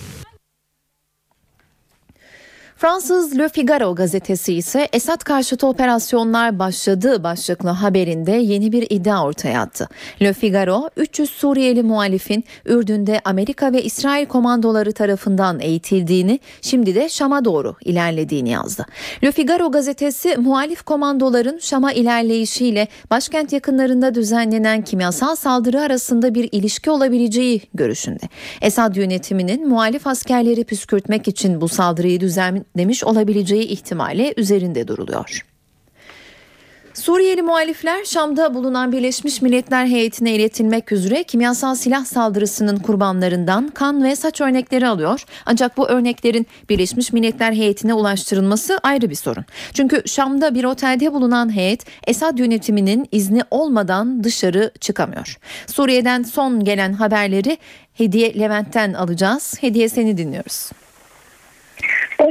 Fransız 2.81 3.37
Le 3.37 3.49
Figaro 3.49 3.95
gazetesi 3.95 4.53
ise 4.53 4.87
Esad 4.93 5.23
karşıtı 5.23 5.67
operasyonlar 5.67 6.59
başladı 6.59 7.23
başlıklı 7.23 7.69
haberinde 7.69 8.31
yeni 8.31 8.71
bir 8.71 8.87
iddia 8.89 9.25
ortaya 9.25 9.61
attı. 9.61 9.87
Le 10.21 10.33
Figaro 10.33 10.89
300 10.97 11.29
Suriyeli 11.29 11.83
muhalifin 11.83 12.43
Ürdün'de 12.65 13.21
Amerika 13.25 13.73
ve 13.73 13.83
İsrail 13.83 14.25
komandoları 14.25 14.93
tarafından 14.93 15.59
eğitildiğini 15.59 16.39
şimdi 16.61 16.95
de 16.95 17.09
Şam'a 17.09 17.45
doğru 17.45 17.75
ilerlediğini 17.85 18.49
yazdı. 18.49 18.85
Le 19.23 19.31
Figaro 19.31 19.71
gazetesi 19.71 20.37
muhalif 20.37 20.81
komandoların 20.81 21.59
Şam'a 21.59 21.91
ilerleyişiyle 21.91 22.87
başkent 23.11 23.53
yakınlarında 23.53 24.15
düzenlenen 24.15 24.81
kimyasal 24.81 25.35
saldırı 25.35 25.81
arasında 25.81 26.35
bir 26.35 26.49
ilişki 26.51 26.91
olabileceği 26.91 27.61
görüşünde. 27.73 28.23
Esad 28.61 28.95
yönetiminin 28.95 29.69
muhalif 29.69 30.07
askerleri 30.07 30.63
püskürtmek 30.63 31.27
için 31.27 31.61
bu 31.61 31.67
saldırıyı 31.67 32.19
düzen 32.19 32.65
demiş 32.77 33.03
olabileceği 33.03 33.63
ihtimali 33.63 34.33
üzerinde 34.37 34.87
duruluyor. 34.87 35.45
Suriyeli 36.93 37.41
muhalifler 37.41 38.05
Şam'da 38.05 38.53
bulunan 38.53 38.91
Birleşmiş 38.91 39.41
Milletler 39.41 39.85
heyetine 39.85 40.35
iletilmek 40.35 40.91
üzere 40.91 41.23
kimyasal 41.23 41.75
silah 41.75 42.05
saldırısının 42.05 42.77
kurbanlarından 42.77 43.67
kan 43.67 44.03
ve 44.03 44.15
saç 44.15 44.41
örnekleri 44.41 44.87
alıyor. 44.87 45.25
Ancak 45.45 45.77
bu 45.77 45.87
örneklerin 45.87 46.47
Birleşmiş 46.69 47.13
Milletler 47.13 47.51
heyetine 47.53 47.93
ulaştırılması 47.93 48.79
ayrı 48.83 49.09
bir 49.09 49.15
sorun. 49.15 49.45
Çünkü 49.73 50.03
Şam'da 50.05 50.55
bir 50.55 50.63
otelde 50.63 51.13
bulunan 51.13 51.55
heyet 51.55 51.85
Esad 52.07 52.37
yönetiminin 52.37 53.07
izni 53.11 53.41
olmadan 53.51 54.23
dışarı 54.23 54.71
çıkamıyor. 54.79 55.37
Suriye'den 55.67 56.23
son 56.23 56.63
gelen 56.63 56.93
haberleri 56.93 57.57
Hediye 57.93 58.39
Levent'ten 58.39 58.93
alacağız. 58.93 59.53
Hediye 59.61 59.89
seni 59.89 60.17
dinliyoruz. 60.17 60.71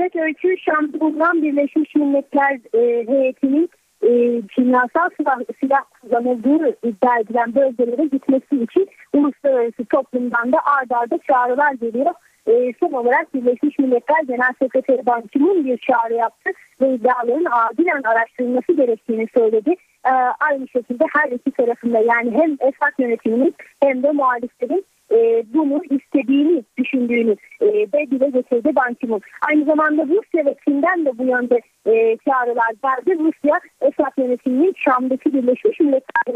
Evet 0.00 0.16
Öykü 0.16 0.56
Şam'da 0.58 1.00
bulunan 1.00 1.42
Birleşmiş 1.42 1.94
Milletler 1.94 2.58
e, 2.74 3.06
heyetinin 3.08 3.70
e, 4.02 4.10
kimyasal 4.54 5.08
silah, 5.16 5.38
silah 5.60 5.80
kullanıldığı 6.00 6.76
iddia 6.88 7.18
edilen 7.18 7.54
bölgelere 7.54 8.04
gitmesi 8.04 8.62
için 8.62 8.88
uluslararası 9.12 9.84
toplumdan 9.84 10.52
da 10.52 10.58
ard 10.64 10.90
arda 10.90 11.18
çağrılar 11.26 11.72
geliyor. 11.72 12.14
E, 12.46 12.72
son 12.80 12.92
olarak 12.92 13.34
Birleşmiş 13.34 13.78
Milletler 13.78 14.22
Genel 14.28 14.52
Sekreteri 14.62 15.06
Ban 15.06 15.22
Ki-moon 15.26 15.64
bir 15.64 15.78
çağrı 15.78 16.14
yaptı 16.14 16.50
ve 16.80 16.94
iddiaların 16.94 17.46
acilen 17.50 18.02
araştırılması 18.02 18.72
gerektiğini 18.72 19.26
söyledi. 19.34 19.70
E, 20.06 20.12
aynı 20.40 20.68
şekilde 20.68 21.04
her 21.12 21.30
iki 21.30 21.50
tarafında 21.50 21.98
yani 21.98 22.30
hem 22.30 22.52
Esad 22.52 22.92
yönetiminin 22.98 23.54
hem 23.82 24.02
de 24.02 24.10
muhaliflerin 24.10 24.84
e, 25.12 25.44
bunu 25.54 25.82
istediğini 25.90 26.64
düşündüğünü 26.78 27.36
e, 27.60 27.66
de 27.66 28.10
dile 28.10 28.30
getirdi 28.30 28.76
Ban 28.76 28.94
Ki-moon. 28.94 29.20
Aynı 29.48 29.64
zamanda 29.64 30.02
Rusya 30.02 30.46
ve 30.46 30.54
Çin'den 30.64 31.06
de 31.06 31.18
bu 31.18 31.24
yönde 31.24 31.60
e, 31.86 32.16
çağrılar 32.16 32.72
verdi. 32.84 33.18
Rusya 33.18 33.60
Esad 33.80 34.12
yönetiminin 34.18 34.74
Şam'daki 34.76 35.34
Birleşmiş 35.34 35.80
Milletler 35.80 36.30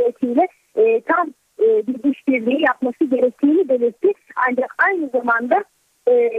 e, 0.76 1.00
tam 1.00 1.28
e, 1.62 1.87
bir 1.87 2.11
işbirliği 2.12 2.62
yapması 2.62 3.04
gerektiğini 3.04 3.69
belirtti. 3.69 4.12
Ancak 4.49 4.75
aynı 4.87 5.09
zamanda 5.09 5.64
e, 6.09 6.31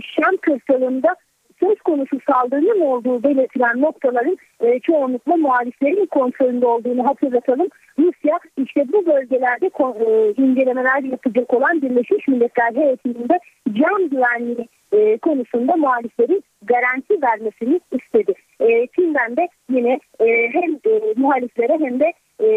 Şam 0.00 0.36
kırsalında 0.36 1.16
söz 1.60 1.80
konusu 1.80 2.18
saldırının 2.30 2.80
olduğu 2.80 3.22
belirtilen 3.22 3.80
noktaların 3.80 4.38
e, 4.60 4.80
çoğunlukla 4.80 5.36
muhaliflerin 5.36 6.06
kontrolünde 6.06 6.66
olduğunu 6.66 7.06
hatırlatalım. 7.06 7.68
Rusya 7.98 8.38
işte 8.56 8.84
bu 8.92 9.06
bölgelerde 9.06 9.66
e, 9.66 10.32
incelemeler 10.42 11.02
yapacak 11.02 11.54
olan 11.54 11.82
Birleşmiş 11.82 12.28
Milletler 12.28 12.74
heyetinin 12.74 13.28
de 13.28 13.38
can 13.72 14.08
güvenliği 14.08 14.68
e, 14.92 15.18
konusunda 15.18 15.76
muhaliflerin 15.76 16.44
garanti 16.62 17.22
vermesini 17.22 17.80
istedi. 17.92 18.32
E, 18.60 18.86
Çin'den 18.86 19.36
de 19.36 19.48
yine 19.70 20.00
e, 20.20 20.26
hem 20.52 20.70
e, 20.72 21.14
muhaliflere 21.16 21.72
hem 21.72 22.00
de 22.00 22.12
e, 22.40 22.48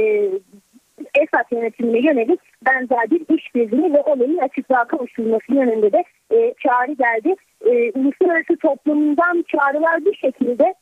Esad 1.16 1.46
yönetimine 1.51 2.00
yönelik 2.00 2.39
benzer 2.66 3.12
bir 3.12 3.38
işbirliği 3.38 3.94
ve 3.94 4.01
olayın 4.01 4.38
açıklığa 4.38 4.88
kavuşturulması 4.88 5.54
yönünde 5.54 5.92
de 5.92 6.04
e, 6.32 6.54
çağrı 6.63 6.92
geldi. 6.92 7.36
E, 7.71 7.91
uluslararası 8.00 8.57
toplumundan 8.62 9.43
çağrılar 9.47 10.05
bir 10.05 10.15
şekilde 10.15 10.74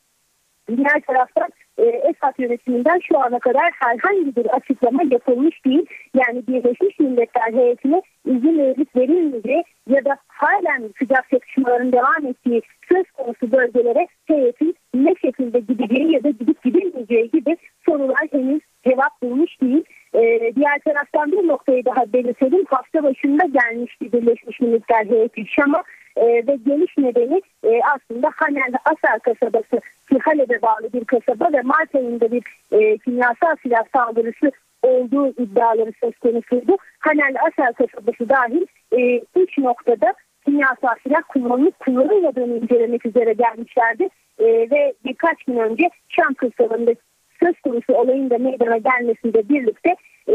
diğer 0.76 1.00
taraftan 1.06 1.48
e, 1.78 1.82
Esad 1.84 2.34
yönetiminden 2.38 2.98
şu 3.08 3.18
ana 3.18 3.38
kadar 3.38 3.70
herhangi 3.80 4.36
bir 4.36 4.46
açıklama 4.46 5.02
yapılmış 5.10 5.64
değil. 5.64 5.86
Yani 6.14 6.46
Birleşmiş 6.46 6.98
Milletler 6.98 7.52
heyetine 7.52 8.02
izin 8.26 8.58
verilip 8.58 8.96
verilmeyeceği 8.96 9.62
ya 9.88 10.04
da 10.04 10.16
halen 10.28 10.90
sıcak 10.98 11.30
çatışmaların 11.30 11.92
devam 11.92 12.26
ettiği 12.26 12.62
söz 12.92 13.10
konusu 13.10 13.52
bölgelere 13.52 14.06
heyetin 14.26 14.74
ne 14.94 15.14
şekilde 15.22 15.60
gideceği 15.60 16.12
ya 16.12 16.24
da 16.24 16.30
gidip 16.30 16.62
gidilmeyeceği 16.62 17.30
gibi 17.30 17.56
sorular 17.86 18.28
henüz 18.32 18.60
cevap 18.88 19.22
bulmuş 19.22 19.60
değil. 19.60 19.84
Ee, 20.14 20.52
diğer 20.56 20.78
taraftan 20.84 21.32
bir 21.32 21.48
noktayı 21.48 21.84
daha 21.84 22.12
belirtelim. 22.12 22.64
Hafta 22.68 23.02
başında 23.02 23.44
gelmişti 23.44 24.12
Birleşmiş 24.12 24.60
Milletler 24.60 25.06
Heyeti 25.06 25.46
Şam'a 25.46 25.82
e, 26.16 26.26
ve 26.26 26.56
geliş 26.66 26.98
nedeni 26.98 27.42
e, 27.64 27.80
aslında 27.94 28.30
Hanel 28.36 28.74
Asar 28.84 29.18
kasabası 29.18 29.80
ki 30.08 30.18
bağlı 30.62 30.92
bir 30.92 31.04
kasaba 31.04 31.52
ve 31.52 31.62
Mart 31.62 31.94
ayında 31.94 32.32
bir 32.32 32.42
e, 32.72 32.98
kimyasal 32.98 33.56
silah 33.62 33.84
saldırısı 33.94 34.52
olduğu 34.82 35.28
iddiaları 35.28 35.92
söz 36.00 36.18
konusuydu. 36.18 36.76
Hanel 36.98 37.34
Asar 37.46 37.72
kasabası 37.72 38.28
dahil 38.28 38.66
e, 38.98 39.20
üç 39.36 39.58
noktada 39.58 40.14
kimyasal 40.44 40.94
silah 41.02 41.22
kullanılıp 41.28 41.78
kullanılmadığını 41.78 42.56
incelemek 42.56 43.06
üzere 43.06 43.32
gelmişlerdi. 43.32 44.08
E, 44.38 44.44
ve 44.44 44.94
birkaç 45.04 45.44
gün 45.44 45.56
önce 45.56 45.90
Şam 46.08 46.34
kırsalında 46.34 46.94
söz 47.42 47.60
konusu 47.60 47.92
olayın 47.92 48.30
da 48.30 48.38
meydana 48.38 48.76
gelmesiyle 48.76 49.48
birlikte 49.48 49.96
e, 50.28 50.34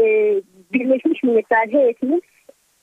Birleşmiş 0.72 1.22
Milletler 1.22 1.68
heyetinin 1.68 2.22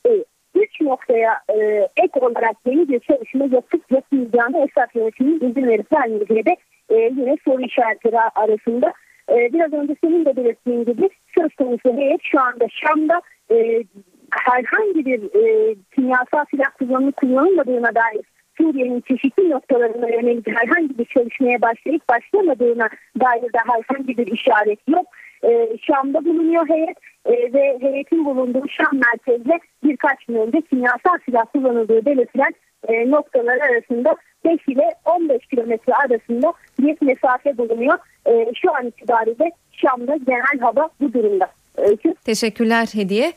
e, 0.08 0.10
üç 0.54 0.80
noktaya 0.80 1.40
e, 1.48 1.88
ek 2.16 2.26
olarak 2.26 2.56
yeni 2.66 2.88
bir 2.88 3.00
çalışma 3.00 3.44
yapıp 3.44 3.92
yapmayacağını 3.92 4.58
Esad 4.58 4.94
yönetiminin 4.94 5.50
izin 5.50 5.68
verip 5.68 5.92
vermeyeceği 5.92 6.44
de 6.46 6.56
e, 6.90 6.94
yine 6.96 7.36
soru 7.44 7.62
işaretleri 7.62 8.20
arasında. 8.20 8.92
E, 9.30 9.52
biraz 9.52 9.72
önce 9.72 9.96
senin 10.04 10.24
de 10.24 10.36
belirttiğin 10.36 10.84
gibi 10.84 11.10
söz 11.38 11.54
konusu 11.54 11.96
heyet 11.96 12.20
şu 12.22 12.40
anda 12.40 12.66
Şam'da 12.68 13.20
e, 13.50 13.82
herhangi 14.30 15.06
bir 15.06 15.20
e, 15.22 15.74
kimyasal 15.94 16.44
silah 16.50 16.70
kullanımı 16.78 17.12
kullanılmadığına 17.12 17.94
dair 17.94 18.24
Suriye'nin 18.58 19.00
çeşitli 19.00 19.50
noktalarına 19.50 20.08
yönelik 20.08 20.46
herhangi 20.48 20.98
bir 20.98 21.04
çalışmaya 21.04 21.62
başlayıp 21.62 22.08
başlamadığına 22.08 22.88
dair 23.20 23.42
de 23.42 23.58
herhangi 23.66 24.18
bir 24.18 24.26
işaret 24.26 24.78
yok. 24.88 25.06
Ee, 25.44 25.68
Şam'da 25.82 26.24
bulunuyor 26.24 26.68
heyet 26.68 26.96
e, 27.24 27.52
ve 27.52 27.78
heyetin 27.80 28.24
bulunduğu 28.24 28.68
Şam 28.68 29.00
merkezde 29.00 29.60
birkaç 29.84 30.24
gün 30.24 30.34
önce 30.34 30.60
kimyasal 30.60 31.18
silah 31.24 31.44
kullanıldığı 31.52 32.04
belirtilen 32.04 32.54
e, 32.88 33.10
noktalar 33.10 33.58
arasında 33.58 34.16
5 34.44 34.68
ile 34.68 34.90
15 35.04 35.46
kilometre 35.46 35.94
arasında 35.94 36.52
bir 36.80 36.96
mesafe 37.00 37.58
bulunuyor. 37.58 37.98
E, 38.26 38.52
şu 38.54 38.74
an 38.74 38.86
itibariyle 38.86 39.50
Şam'da 39.72 40.16
genel 40.16 40.58
hava 40.60 40.88
bu 41.00 41.12
durumda. 41.12 41.48
Öykü. 41.80 42.14
Teşekkürler 42.24 42.88
Hediye. 42.92 43.32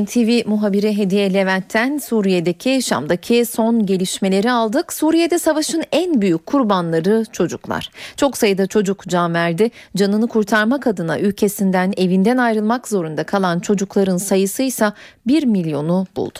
NTV 0.00 0.48
muhabiri 0.48 0.96
Hediye 0.96 1.34
Levent'ten 1.34 1.98
Suriye'deki 1.98 2.82
Şam'daki 2.82 3.44
son 3.44 3.86
gelişmeleri 3.86 4.50
aldık. 4.50 4.92
Suriye'de 4.92 5.38
savaşın 5.38 5.82
en 5.92 6.20
büyük 6.20 6.46
kurbanları 6.46 7.24
çocuklar. 7.32 7.90
Çok 8.16 8.36
sayıda 8.36 8.66
çocuk 8.66 9.02
can 9.08 9.34
verdi. 9.34 9.70
Canını 9.96 10.28
kurtarmak 10.28 10.86
adına 10.86 11.18
ülkesinden 11.20 11.92
evinden 11.96 12.36
ayrılmak 12.36 12.88
zorunda 12.88 13.24
kalan 13.24 13.60
çocukların 13.60 14.16
sayısı 14.16 14.62
ise 14.62 14.92
1 15.26 15.44
milyonu 15.44 16.06
buldu. 16.16 16.38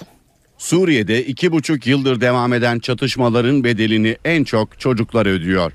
Suriye'de 0.59 1.25
iki 1.25 1.53
buçuk 1.53 1.87
yıldır 1.87 2.21
devam 2.21 2.53
eden 2.53 2.79
çatışmaların 2.79 3.65
bedelini 3.65 4.17
en 4.25 4.45
çok 4.45 4.81
çocuklar 4.81 5.27
ödüyor. 5.27 5.73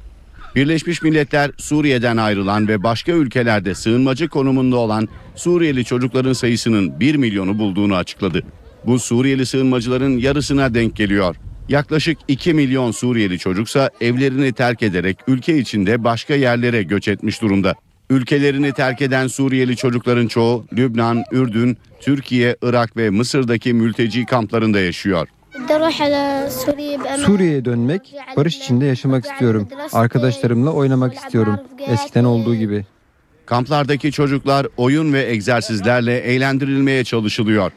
Birleşmiş 0.58 1.02
Milletler 1.02 1.52
Suriye'den 1.58 2.18
ayrılan 2.18 2.68
ve 2.68 2.84
başka 2.84 3.12
ülkelerde 3.12 3.76
sığınmacı 3.76 4.28
konumunda 4.28 4.78
olan 4.78 5.08
Suriyeli 5.36 5.86
çocukların 5.86 6.34
sayısının 6.34 7.00
1 7.00 7.16
milyonu 7.16 7.60
bulduğunu 7.60 7.96
açıkladı. 7.96 8.44
Bu 8.86 9.00
Suriyeli 9.00 9.46
sığınmacıların 9.46 10.18
yarısına 10.18 10.74
denk 10.74 10.96
geliyor. 10.96 11.36
Yaklaşık 11.70 12.18
2 12.28 12.54
milyon 12.54 12.92
Suriyeli 12.92 13.40
çocuksa 13.40 13.90
evlerini 14.02 14.54
terk 14.54 14.84
ederek 14.84 15.18
ülke 15.28 15.58
içinde 15.58 16.04
başka 16.04 16.36
yerlere 16.36 16.84
göç 16.84 17.08
etmiş 17.08 17.42
durumda. 17.42 17.76
Ülkelerini 18.10 18.74
terk 18.74 19.02
eden 19.02 19.28
Suriyeli 19.28 19.76
çocukların 19.76 20.28
çoğu 20.28 20.66
Lübnan, 20.74 21.24
Ürdün, 21.32 21.78
Türkiye, 22.02 22.58
Irak 22.62 22.98
ve 22.98 23.10
Mısır'daki 23.10 23.74
mülteci 23.74 24.26
kamplarında 24.26 24.80
yaşıyor. 24.80 25.28
Suriye'ye 27.26 27.66
dönmek, 27.66 28.14
barış 28.38 28.58
içinde 28.58 28.86
yaşamak 28.86 29.26
istiyorum. 29.26 29.68
Arkadaşlarımla 29.94 30.70
oynamak 30.72 31.14
istiyorum. 31.16 31.60
Eskiden 31.88 32.24
olduğu 32.24 32.56
gibi. 32.56 32.86
Kamplardaki 33.46 34.12
çocuklar 34.12 34.68
oyun 34.78 35.14
ve 35.14 35.26
egzersizlerle 35.32 36.18
eğlendirilmeye 36.20 37.04
çalışılıyor. 37.04 37.72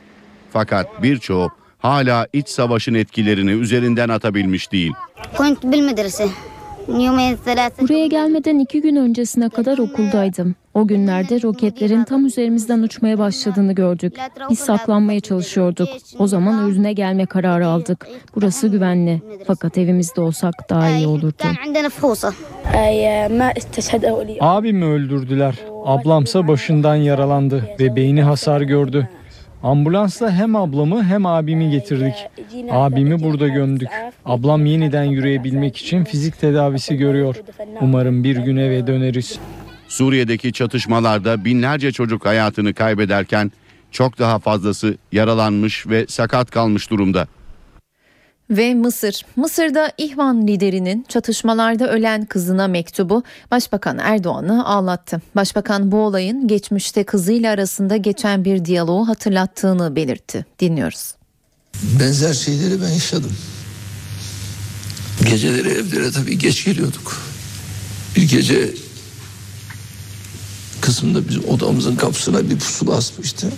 Fakat 0.53 1.03
birçoğu 1.03 1.51
hala 1.79 2.27
iç 2.33 2.49
savaşın 2.49 2.95
etkilerini 2.95 3.51
üzerinden 3.51 4.09
atabilmiş 4.09 4.73
değil. 4.73 4.93
Buraya 7.81 8.07
gelmeden 8.07 8.59
iki 8.59 8.81
gün 8.83 8.97
öncesine 8.97 9.49
kadar 9.49 9.79
okuldaydım. 9.79 10.55
O 10.75 10.87
günlerde 10.87 11.43
roketlerin 11.43 12.05
tam 12.05 12.27
üzerimizden 12.27 12.79
uçmaya 12.83 13.19
başladığını 13.19 13.73
gördük. 13.73 14.17
Biz 14.51 14.59
saklanmaya 14.59 15.21
çalışıyorduk. 15.21 15.89
O 16.19 16.27
zaman 16.27 16.63
özüne 16.65 16.93
gelme 16.93 17.27
kararı 17.27 17.67
aldık. 17.67 18.09
Burası 18.37 18.69
güvenli. 18.69 19.23
Fakat 19.47 19.79
evimizde 19.79 20.21
olsak 20.21 20.55
daha 20.71 20.91
iyi 20.91 21.07
olurdu. 21.07 21.43
Abimi 24.41 24.85
öldürdüler. 24.85 25.55
Ablamsa 25.85 26.49
başından 26.49 26.95
yaralandı 26.95 27.65
ve 27.81 27.97
beyni 27.97 28.23
hasar 28.23 28.61
gördü. 28.61 29.09
Ambulansla 29.63 30.33
hem 30.33 30.57
ablamı 30.57 31.05
hem 31.05 31.27
abimi 31.27 31.71
getirdik. 31.71 32.15
Abimi 32.71 33.23
burada 33.23 33.49
gömdük. 33.49 33.89
Ablam 34.25 34.67
yeniden 34.67 35.05
yürüyebilmek 35.05 35.77
için 35.77 36.05
fizik 36.05 36.41
tedavisi 36.41 36.97
görüyor. 36.97 37.37
Umarım 37.81 38.25
bir 38.25 38.37
gün 38.37 38.57
eve 38.57 38.87
döneriz. 38.87 39.39
Suriye'deki 39.89 40.53
çatışmalarda 40.53 41.45
binlerce 41.45 41.93
çocuk 41.93 42.27
hayatını 42.27 42.75
kaybederken 42.75 43.53
çok 43.91 44.19
daha 44.19 44.39
fazlası 44.39 44.97
yaralanmış 45.13 45.87
ve 45.87 46.07
sakat 46.09 46.51
kalmış 46.51 46.91
durumda. 46.91 47.27
Ve 48.51 48.75
Mısır. 48.75 49.23
Mısır'da 49.37 49.93
İhvan 49.99 50.47
liderinin 50.47 51.05
çatışmalarda 51.09 51.89
ölen 51.91 52.25
kızına 52.25 52.69
mektubu 52.69 53.23
Başbakan 53.51 53.99
Erdoğan'ı 53.99 54.67
ağlattı. 54.67 55.23
Başbakan 55.37 55.93
bu 55.93 55.97
olayın 55.97 56.49
geçmişte 56.49 57.05
kızıyla 57.05 57.53
arasında 57.53 57.97
geçen 57.97 58.45
bir 58.45 58.65
diyaloğu 58.65 59.09
hatırlattığını 59.09 59.97
belirtti. 59.97 60.47
Dinliyoruz. 60.61 61.15
Benzer 62.01 62.35
şeyleri 62.35 62.83
ben 62.83 62.89
yaşadım. 62.89 63.33
Geceleri 65.29 65.69
evlere 65.69 66.11
tabii 66.11 66.39
geç 66.39 66.65
geliyorduk. 66.65 67.23
Bir 68.17 68.29
gece 68.29 68.71
kısımda 70.81 71.29
bizim 71.29 71.45
odamızın 71.45 71.97
kapısına 71.97 72.51
bir 72.51 72.59
pusula 72.59 72.97
asmıştı. 72.97 73.49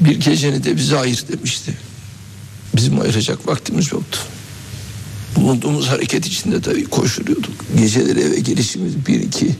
Bir 0.00 0.20
geceni 0.20 0.64
de 0.64 0.76
bize 0.76 0.98
ayır 0.98 1.24
demişti. 1.32 1.74
Bizim 2.76 3.00
ayıracak 3.00 3.48
vaktimiz 3.48 3.92
yoktu. 3.92 4.18
Bulunduğumuz 5.36 5.88
hareket 5.88 6.26
içinde 6.26 6.60
tabii 6.60 6.84
koşturuyorduk. 6.84 7.64
Geceleri 7.78 8.20
eve 8.20 8.40
gelişimiz 8.40 9.06
bir 9.06 9.20
iki. 9.20 9.56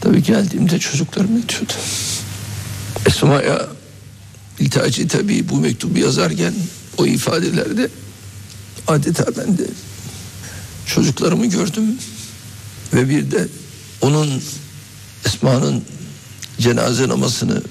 Tabii 0.00 0.22
geldiğimde 0.22 0.78
çocuklarım 0.78 1.36
yatıyordu. 1.36 1.72
Esma'ya 3.06 3.68
İltihaci 4.58 5.08
tabii 5.08 5.48
bu 5.48 5.56
mektubu 5.56 5.98
yazarken 5.98 6.54
o 6.98 7.06
ifadelerde 7.06 7.88
adeta 8.86 9.26
ben 9.36 9.58
de 9.58 9.66
çocuklarımı 10.86 11.46
gördüm 11.46 11.98
ve 12.94 13.08
bir 13.08 13.30
de 13.30 13.48
onun 14.00 14.42
Esma'nın 15.26 15.84
cenaze 16.58 17.08
namazını 17.08 17.62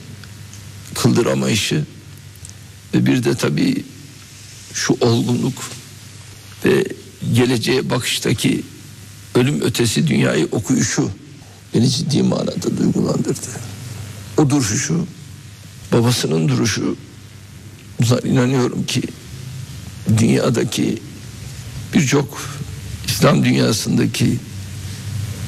kıldıramayışı 0.93 1.85
ve 2.93 3.05
bir 3.05 3.23
de 3.23 3.35
tabii 3.35 3.85
şu 4.73 4.97
olgunluk 5.01 5.63
ve 6.65 6.83
geleceğe 7.33 7.89
bakıştaki 7.89 8.63
ölüm 9.35 9.61
ötesi 9.61 10.07
dünyayı 10.07 10.47
okuyuşu 10.51 11.09
beni 11.73 11.89
ciddi 11.89 12.23
manada 12.23 12.77
duygulandırdı. 12.77 13.47
O 14.37 14.49
duruşu, 14.49 15.07
babasının 15.91 16.49
duruşu 16.49 16.95
inanıyorum 18.23 18.85
ki 18.85 19.01
dünyadaki 20.17 21.01
birçok 21.93 22.41
İslam 23.07 23.45
dünyasındaki 23.45 24.39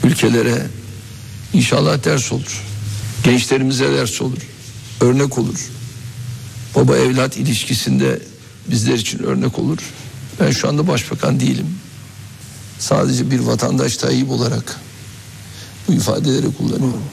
ülkelere 0.04 0.68
inşallah 1.54 2.04
ders 2.04 2.32
olur. 2.32 2.64
Gençlerimize 3.24 3.92
ders 3.92 4.22
olur. 4.22 4.38
Örnek 5.02 5.38
olur. 5.38 5.70
Baba 6.76 6.98
evlat 6.98 7.38
ilişkisinde 7.38 8.20
bizler 8.71 8.93
için 8.93 9.23
örnek 9.23 9.60
olur. 9.60 9.93
Ben 10.39 10.51
şu 10.51 10.67
anda 10.69 10.88
başbakan 10.88 11.39
değilim. 11.39 11.67
Sadece 12.80 13.32
bir 13.32 13.39
vatandaş 13.39 13.97
Tayyip 13.97 14.32
olarak 14.32 14.80
bu 15.88 15.93
ifadeleri 15.93 16.54
kullanıyorum. 16.58 17.04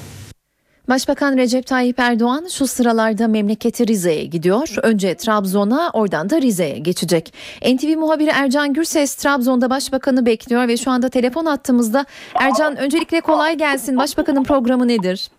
Başbakan 0.88 1.36
Recep 1.36 1.66
Tayyip 1.66 1.98
Erdoğan 1.98 2.46
şu 2.52 2.66
sıralarda 2.66 3.28
memleketi 3.28 3.86
Rize'ye 3.86 4.24
gidiyor. 4.24 4.68
Önce 4.82 5.14
Trabzon'a 5.16 5.90
oradan 5.92 6.30
da 6.30 6.42
Rize'ye 6.42 6.78
geçecek. 6.78 7.34
NTV 7.62 7.96
muhabiri 7.98 8.30
Ercan 8.30 8.72
Gürses 8.72 9.14
Trabzon'da 9.14 9.70
başbakanı 9.70 10.26
bekliyor 10.26 10.68
ve 10.68 10.76
şu 10.76 10.90
anda 10.90 11.08
telefon 11.08 11.46
attığımızda. 11.46 12.06
Ercan 12.34 12.76
öncelikle 12.76 13.20
kolay 13.20 13.58
gelsin. 13.58 13.96
Başbakanın 13.96 14.44
programı 14.44 14.88
nedir? 14.88 15.30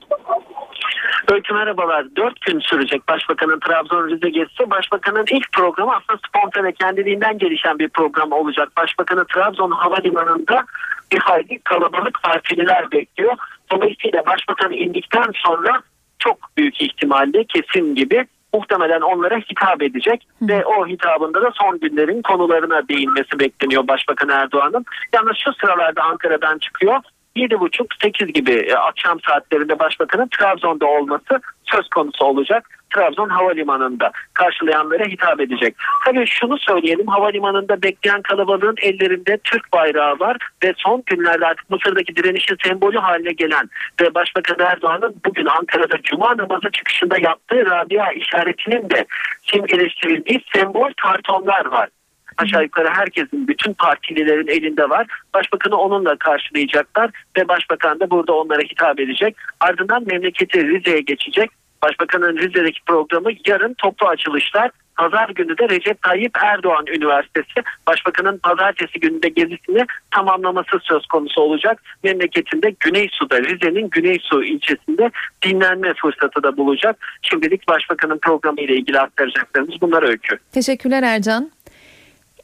Öykü 1.31 1.53
merhabalar. 1.53 2.15
Dört 2.15 2.41
gün 2.41 2.59
sürecek 2.59 3.07
Başbakanın 3.07 3.59
Trabzon 3.59 4.09
Rize 4.09 4.29
gezisi. 4.29 4.69
Başbakanın 4.69 5.25
ilk 5.31 5.51
programı 5.51 5.91
aslında 5.91 6.19
spontane 6.27 6.71
kendiliğinden 6.71 7.37
gelişen 7.37 7.79
bir 7.79 7.89
program 7.89 8.31
olacak. 8.31 8.69
Başbakanı 8.77 9.25
Trabzon 9.25 9.71
Havalimanı'nda 9.71 10.65
bir 11.11 11.19
hayli 11.19 11.59
kalabalık 11.59 12.23
partililer 12.23 12.91
bekliyor. 12.91 13.33
Dolayısıyla 13.71 14.25
Başbakan 14.25 14.71
indikten 14.71 15.31
sonra 15.33 15.81
çok 16.19 16.37
büyük 16.57 16.81
ihtimalle 16.81 17.43
kesin 17.43 17.95
gibi 17.95 18.25
muhtemelen 18.53 19.01
onlara 19.01 19.37
hitap 19.37 19.81
edecek 19.81 20.27
ve 20.41 20.65
o 20.65 20.87
hitabında 20.87 21.41
da 21.41 21.51
son 21.53 21.79
günlerin 21.79 22.21
konularına 22.21 22.87
değinmesi 22.87 23.39
bekleniyor 23.39 23.87
Başbakan 23.87 24.29
Erdoğan'ın. 24.29 24.85
Yalnız 25.13 25.37
şu 25.37 25.53
sıralarda 25.53 26.03
Ankara'dan 26.03 26.57
çıkıyor. 26.57 26.99
7.30-8 27.35 28.25
gibi 28.31 28.51
e, 28.51 28.73
akşam 28.73 29.19
saatlerinde 29.19 29.79
başbakanın 29.79 30.29
Trabzon'da 30.39 30.85
olması 30.85 31.41
söz 31.63 31.89
konusu 31.89 32.25
olacak. 32.25 32.69
Trabzon 32.95 33.29
Havalimanı'nda 33.29 34.11
karşılayanlara 34.33 35.03
hitap 35.03 35.39
edecek. 35.39 35.75
Tabii 36.05 36.25
şunu 36.27 36.57
söyleyelim 36.57 37.07
havalimanında 37.07 37.81
bekleyen 37.81 38.21
kalabalığın 38.21 38.75
ellerinde 38.81 39.37
Türk 39.43 39.73
bayrağı 39.73 40.19
var 40.19 40.37
ve 40.63 40.73
son 40.77 41.03
günlerde 41.05 41.45
artık 41.45 41.69
Mısır'daki 41.69 42.15
direnişin 42.15 42.57
sembolü 42.63 42.97
haline 42.97 43.31
gelen 43.31 43.69
ve 44.01 44.15
Başbakan 44.15 44.65
Erdoğan'ın 44.65 45.15
bugün 45.25 45.45
Ankara'da 45.45 46.01
Cuma 46.03 46.37
namazı 46.37 46.71
çıkışında 46.71 47.17
yaptığı 47.19 47.65
Rabia 47.65 48.11
işaretinin 48.11 48.89
de 48.89 49.05
simgeleştirildiği 49.51 50.43
sembol 50.53 50.91
kartonlar 51.01 51.65
var 51.65 51.89
aşağı 52.37 52.63
yukarı 52.63 52.89
herkesin 52.89 53.47
bütün 53.47 53.73
partililerin 53.73 54.47
elinde 54.47 54.89
var. 54.89 55.07
Başbakanı 55.33 55.77
onunla 55.77 56.15
karşılayacaklar 56.15 57.11
ve 57.37 57.47
başbakan 57.47 57.99
da 57.99 58.09
burada 58.09 58.33
onlara 58.33 58.61
hitap 58.61 58.99
edecek. 58.99 59.35
Ardından 59.59 60.03
memleketi 60.07 60.67
Rize'ye 60.67 61.01
geçecek. 61.01 61.49
Başbakanın 61.81 62.37
Rize'deki 62.37 62.79
programı 62.85 63.29
yarın 63.47 63.73
toplu 63.73 64.07
açılışlar. 64.07 64.71
Pazar 64.97 65.29
günü 65.29 65.57
de 65.57 65.69
Recep 65.69 66.01
Tayyip 66.01 66.37
Erdoğan 66.43 66.85
Üniversitesi 66.87 67.61
Başbakanın 67.87 68.37
pazartesi 68.37 68.99
gününde 68.99 69.29
gezisini 69.29 69.85
tamamlaması 70.11 70.79
söz 70.81 71.05
konusu 71.05 71.41
olacak. 71.41 71.83
Memleketinde 72.03 72.75
Güneysu'da 72.79 73.41
Rize'nin 73.41 73.89
Güneysu 73.89 74.43
ilçesinde 74.43 75.11
dinlenme 75.45 75.93
fırsatı 76.01 76.43
da 76.43 76.57
bulacak. 76.57 76.95
Şimdilik 77.21 77.67
Başbakanın 77.67 78.17
programı 78.17 78.61
ile 78.61 78.75
ilgili 78.75 78.99
aktaracaklarımız 78.99 79.81
bunlar 79.81 80.03
öykü. 80.03 80.37
Teşekkürler 80.51 81.03
Ercan. 81.03 81.51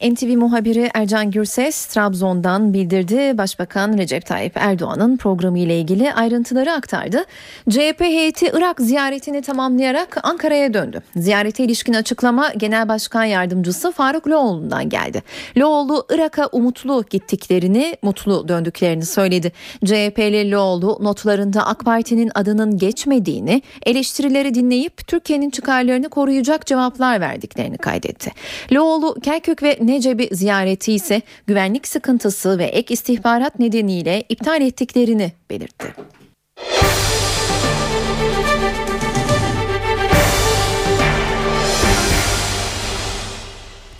NTV 0.00 0.36
muhabiri 0.36 0.90
Ercan 0.94 1.30
Gürses 1.30 1.86
Trabzon'dan 1.86 2.74
bildirdi. 2.74 3.38
Başbakan 3.38 3.98
Recep 3.98 4.26
Tayyip 4.26 4.52
Erdoğan'ın 4.56 5.16
programı 5.16 5.58
ile 5.58 5.78
ilgili 5.78 6.12
ayrıntıları 6.12 6.72
aktardı. 6.72 7.24
CHP 7.70 8.00
heyeti 8.00 8.50
Irak 8.54 8.80
ziyaretini 8.80 9.42
tamamlayarak 9.42 10.20
Ankara'ya 10.22 10.74
döndü. 10.74 11.02
Ziyarete 11.16 11.64
ilişkin 11.64 11.92
açıklama 11.92 12.52
Genel 12.56 12.88
Başkan 12.88 13.24
Yardımcısı 13.24 13.92
Faruk 13.92 14.28
Loğlu'ndan 14.28 14.88
geldi. 14.88 15.22
Loğlu 15.56 16.06
Irak'a 16.10 16.46
umutlu 16.52 17.04
gittiklerini, 17.10 17.96
mutlu 18.02 18.48
döndüklerini 18.48 19.04
söyledi. 19.06 19.52
CHP'li 19.84 20.50
Loğlu 20.50 20.98
notlarında 21.02 21.66
AK 21.66 21.84
Parti'nin 21.84 22.30
adının 22.34 22.78
geçmediğini, 22.78 23.62
eleştirileri 23.86 24.54
dinleyip 24.54 25.06
Türkiye'nin 25.06 25.50
çıkarlarını 25.50 26.08
koruyacak 26.08 26.66
cevaplar 26.66 27.20
verdiklerini 27.20 27.78
kaydetti. 27.78 28.32
Loğlu 28.72 29.14
Kerkük 29.22 29.62
ve 29.62 29.78
Neceb'i 29.90 30.28
ziyareti 30.32 30.92
ise 30.92 31.22
güvenlik 31.46 31.88
sıkıntısı 31.88 32.58
ve 32.58 32.64
ek 32.64 32.94
istihbarat 32.94 33.58
nedeniyle 33.58 34.24
iptal 34.28 34.62
ettiklerini 34.62 35.32
belirtti. 35.50 35.94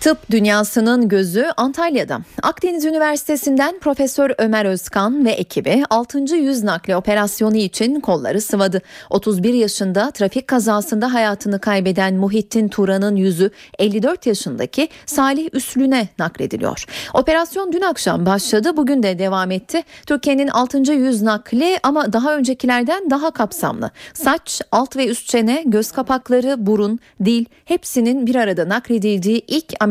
Tıp 0.01 0.31
dünyasının 0.31 1.09
gözü 1.09 1.45
Antalya'da. 1.57 2.19
Akdeniz 2.43 2.85
Üniversitesi'nden 2.85 3.79
Profesör 3.79 4.31
Ömer 4.37 4.65
Özkan 4.65 5.25
ve 5.25 5.31
ekibi 5.31 5.83
6. 5.89 6.35
yüz 6.35 6.63
nakli 6.63 6.95
operasyonu 6.95 7.57
için 7.57 7.99
kolları 7.99 8.41
sıvadı. 8.41 8.81
31 9.09 9.53
yaşında 9.53 10.11
trafik 10.11 10.47
kazasında 10.47 11.13
hayatını 11.13 11.59
kaybeden 11.59 12.13
Muhittin 12.13 12.67
Turan'ın 12.67 13.15
yüzü 13.15 13.51
54 13.79 14.25
yaşındaki 14.25 14.89
Salih 15.05 15.49
Üslü'ne 15.53 16.07
naklediliyor. 16.19 16.85
Operasyon 17.13 17.73
dün 17.73 17.81
akşam 17.81 18.25
başladı, 18.25 18.77
bugün 18.77 19.03
de 19.03 19.19
devam 19.19 19.51
etti. 19.51 19.83
Türkiye'nin 20.05 20.47
6. 20.47 20.77
yüz 20.93 21.21
nakli 21.21 21.79
ama 21.83 22.13
daha 22.13 22.35
öncekilerden 22.35 23.09
daha 23.09 23.31
kapsamlı. 23.31 23.91
Saç, 24.13 24.61
alt 24.71 24.95
ve 24.97 25.07
üst 25.07 25.27
çene, 25.27 25.63
göz 25.65 25.91
kapakları, 25.91 26.65
burun, 26.65 26.99
dil 27.25 27.45
hepsinin 27.65 28.27
bir 28.27 28.35
arada 28.35 28.69
nakledildiği 28.69 29.43
ilk 29.47 29.73
ameliyat. 29.79 29.90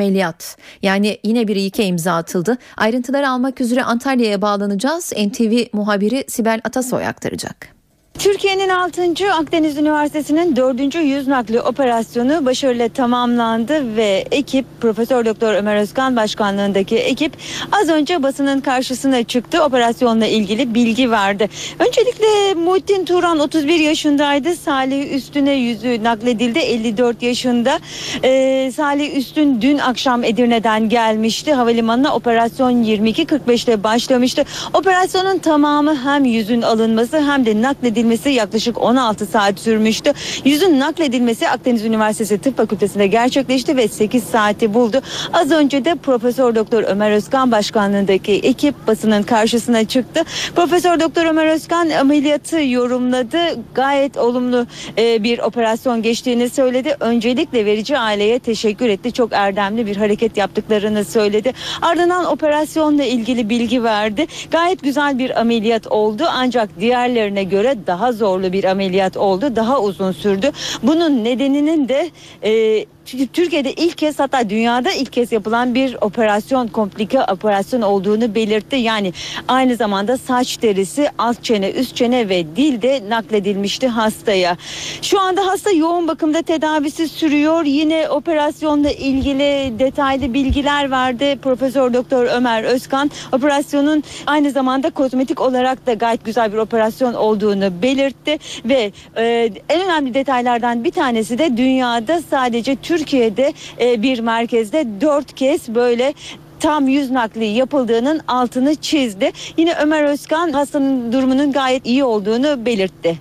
Yani 0.82 1.18
yine 1.24 1.48
bir 1.48 1.56
ilke 1.56 1.86
imza 1.86 2.12
atıldı. 2.12 2.58
Ayrıntıları 2.76 3.28
almak 3.28 3.60
üzere 3.60 3.82
Antalya'ya 3.82 4.42
bağlanacağız. 4.42 5.12
NTV 5.12 5.64
muhabiri 5.72 6.24
Sibel 6.28 6.60
Atasoy 6.64 7.06
aktaracak. 7.06 7.79
Türkiye'nin 8.18 8.68
6. 8.68 9.03
Akdeniz 9.33 9.77
Üniversitesi'nin 9.79 10.57
4. 10.57 10.94
yüz 10.94 11.29
nakli 11.29 11.61
operasyonu 11.61 12.46
başarıyla 12.46 12.88
tamamlandı 12.88 13.96
ve 13.96 14.25
ekip 14.31 14.66
Profesör 14.81 15.25
Doktor 15.25 15.55
Ömer 15.55 15.77
Özkan 15.77 16.16
başkanlığındaki 16.16 16.96
ekip 16.99 17.33
az 17.73 17.88
önce 17.88 18.23
basının 18.23 18.61
karşısına 18.61 19.23
çıktı. 19.23 19.64
Operasyonla 19.64 20.27
ilgili 20.27 20.75
bilgi 20.75 21.11
verdi. 21.11 21.49
Öncelikle 21.79 22.55
Muhittin 22.55 23.05
Turan 23.05 23.38
31 23.38 23.81
yaşındaydı. 23.81 24.57
Salih 24.57 25.12
Üstün'e 25.12 25.53
yüzü 25.53 26.05
nakledildi 26.05 26.59
54 26.59 27.23
yaşında. 27.23 27.79
Ee, 28.25 28.73
Salih 28.77 29.16
Üstün 29.16 29.61
dün 29.61 29.79
akşam 29.79 30.25
Edirne'den 30.25 30.88
gelmişti. 30.88 31.53
Havalimanına 31.53 32.14
operasyon 32.14 32.85
22.45'te 32.85 33.85
başlamıştı. 33.85 34.44
Operasyonun 34.75 35.38
tamamı 35.38 35.96
hem 36.05 36.25
yüzün 36.25 36.62
alınması 36.62 37.20
hem 37.20 37.46
de 37.46 37.62
nakledilmesi 37.62 37.99
nakledilmesi 38.00 38.30
yaklaşık 38.30 38.82
16 38.82 39.26
saat 39.26 39.60
sürmüştü. 39.60 40.12
Yüzün 40.44 40.80
nakledilmesi 40.80 41.48
Akdeniz 41.48 41.84
Üniversitesi 41.84 42.38
Tıp 42.38 42.56
Fakültesi'nde 42.56 43.06
gerçekleşti 43.06 43.76
ve 43.76 43.88
8 43.88 44.24
saati 44.24 44.74
buldu. 44.74 45.02
Az 45.32 45.50
önce 45.50 45.84
de 45.84 45.94
Profesör 45.94 46.54
Doktor 46.54 46.82
Ömer 46.82 47.10
Özkan 47.10 47.52
başkanlığındaki 47.52 48.32
ekip 48.32 48.86
basının 48.86 49.22
karşısına 49.22 49.84
çıktı. 49.84 50.22
Profesör 50.56 51.00
Doktor 51.00 51.24
Ömer 51.24 51.46
Özkan 51.46 51.90
ameliyatı 51.90 52.60
yorumladı. 52.60 53.38
Gayet 53.74 54.16
olumlu 54.16 54.66
e, 54.98 55.22
bir 55.22 55.38
operasyon 55.38 56.02
geçtiğini 56.02 56.50
söyledi. 56.50 56.96
Öncelikle 57.00 57.64
verici 57.64 57.98
aileye 57.98 58.38
teşekkür 58.38 58.88
etti. 58.88 59.12
Çok 59.12 59.32
erdemli 59.32 59.86
bir 59.86 59.96
hareket 59.96 60.36
yaptıklarını 60.36 61.04
söyledi. 61.04 61.52
Ardından 61.82 62.24
operasyonla 62.24 63.04
ilgili 63.04 63.48
bilgi 63.48 63.84
verdi. 63.84 64.26
Gayet 64.50 64.82
güzel 64.82 65.18
bir 65.18 65.40
ameliyat 65.40 65.86
oldu 65.86 66.24
ancak 66.32 66.80
diğerlerine 66.80 67.44
göre 67.44 67.76
daha 67.90 68.12
zorlu 68.12 68.53
bir 68.53 68.64
ameliyat 68.64 69.16
oldu. 69.16 69.57
Daha 69.57 69.81
uzun 69.81 70.12
sürdü. 70.12 70.50
Bunun 70.83 71.24
nedeninin 71.24 71.88
de 71.88 72.11
e, 72.44 72.85
çünkü 73.06 73.26
Türkiye'de 73.26 73.72
ilk 73.72 73.98
kez 73.98 74.18
hatta 74.18 74.50
dünyada 74.50 74.92
ilk 74.92 75.12
kez 75.12 75.32
yapılan 75.32 75.74
bir 75.74 75.96
operasyon 76.00 76.66
komplike 76.66 77.22
operasyon 77.22 77.82
olduğunu 77.82 78.34
belirtti. 78.34 78.76
Yani 78.76 79.12
aynı 79.48 79.76
zamanda 79.76 80.16
saç 80.16 80.62
derisi, 80.62 81.08
alt 81.18 81.44
çene, 81.44 81.70
üst 81.70 81.96
çene 81.96 82.28
ve 82.28 82.56
dil 82.56 82.82
de 82.82 83.02
nakledilmişti 83.08 83.88
hastaya. 83.88 84.56
Şu 85.02 85.20
anda 85.20 85.46
hasta 85.46 85.70
yoğun 85.70 86.08
bakımda 86.08 86.42
tedavisi 86.42 87.08
sürüyor. 87.08 87.64
Yine 87.64 88.08
operasyonla 88.08 88.90
ilgili 88.90 89.78
detaylı 89.78 90.34
bilgiler 90.34 90.90
verdi 90.90 91.38
Profesör 91.42 91.94
Doktor 91.94 92.24
Ömer 92.24 92.64
Özkan. 92.64 93.10
Operasyonun 93.32 94.04
aynı 94.26 94.50
zamanda 94.50 94.90
kozmetik 94.90 95.40
olarak 95.40 95.86
da 95.86 95.94
gayet 95.94 96.24
güzel 96.24 96.52
bir 96.52 96.58
operasyon 96.58 97.14
olduğunu 97.14 97.82
belirtti 97.82 98.38
ve 98.64 98.92
e, 99.16 99.50
en 99.68 99.84
önemli 99.84 100.14
detaylardan 100.14 100.84
bir 100.84 100.90
tanesi 100.90 101.38
de 101.38 101.56
dünyada 101.56 102.22
sadece 102.30 102.76
Türkiye'de 102.90 103.53
e, 103.81 104.03
bir 104.03 104.18
merkezde 104.18 104.87
dört 105.00 105.35
kez 105.35 105.74
böyle 105.74 106.14
tam 106.61 106.88
yüz 106.88 107.11
nakli 107.11 107.44
yapıldığının 107.44 108.20
altını 108.29 108.74
çizdi. 108.74 109.31
Yine 109.57 109.74
Ömer 109.74 110.05
Özkan 110.05 110.53
hastanın 110.53 111.12
durumunun 111.12 111.53
gayet 111.53 111.87
iyi 111.87 112.05
olduğunu 112.05 112.66
belirtti. 112.66 113.18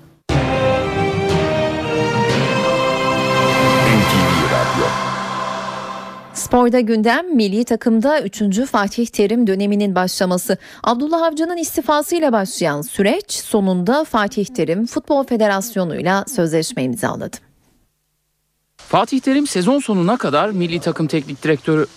Sporda 6.33 6.79
gündem 6.79 7.35
milli 7.35 7.63
takımda 7.63 8.21
3. 8.21 8.65
Fatih 8.65 9.07
Terim 9.07 9.47
döneminin 9.47 9.95
başlaması. 9.95 10.57
Abdullah 10.83 11.21
Avcı'nın 11.21 11.57
istifasıyla 11.57 12.31
başlayan 12.31 12.81
süreç 12.81 13.31
sonunda 13.31 14.03
Fatih 14.03 14.45
Terim 14.45 14.85
Futbol 14.85 15.23
Federasyonu'yla 15.23 16.25
sözleşme 16.27 16.83
imzaladı. 16.83 17.48
Fatih 18.89 19.19
Terim 19.19 19.47
sezon 19.47 19.79
sonuna 19.79 20.17
kadar 20.17 20.49
milli 20.49 20.79
takım 20.79 21.07
teknik 21.07 21.43
direktörü. 21.43 21.87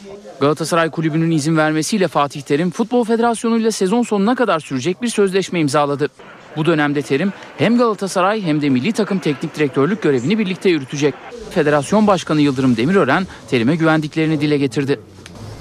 Galatasaray 0.41 0.91
Kulübü'nün 0.91 1.31
izin 1.31 1.57
vermesiyle 1.57 2.09
Fatih 2.09 2.43
Terim 2.43 2.71
Futbol 2.71 3.05
Federasyonu 3.05 3.59
ile 3.59 3.71
sezon 3.71 4.03
sonuna 4.03 4.35
kadar 4.35 4.61
sürecek 4.61 5.03
bir 5.03 5.09
sözleşme 5.09 5.61
imzaladı. 5.61 6.09
Bu 6.57 6.67
dönemde 6.67 7.03
Terim 7.03 7.33
hem 7.59 7.79
Galatasaray 7.79 8.43
hem 8.43 8.63
de 8.63 8.69
milli 8.69 8.93
takım 8.93 9.19
teknik 9.19 9.57
direktörlük 9.57 10.03
görevini 10.03 10.39
birlikte 10.39 10.71
yürütecek. 10.71 11.15
Federasyon 11.51 12.07
Başkanı 12.07 12.41
Yıldırım 12.41 12.77
Demirören 12.77 13.27
Terim'e 13.51 13.77
güvendiklerini 13.77 14.41
dile 14.41 14.59
getirdi. 14.59 15.01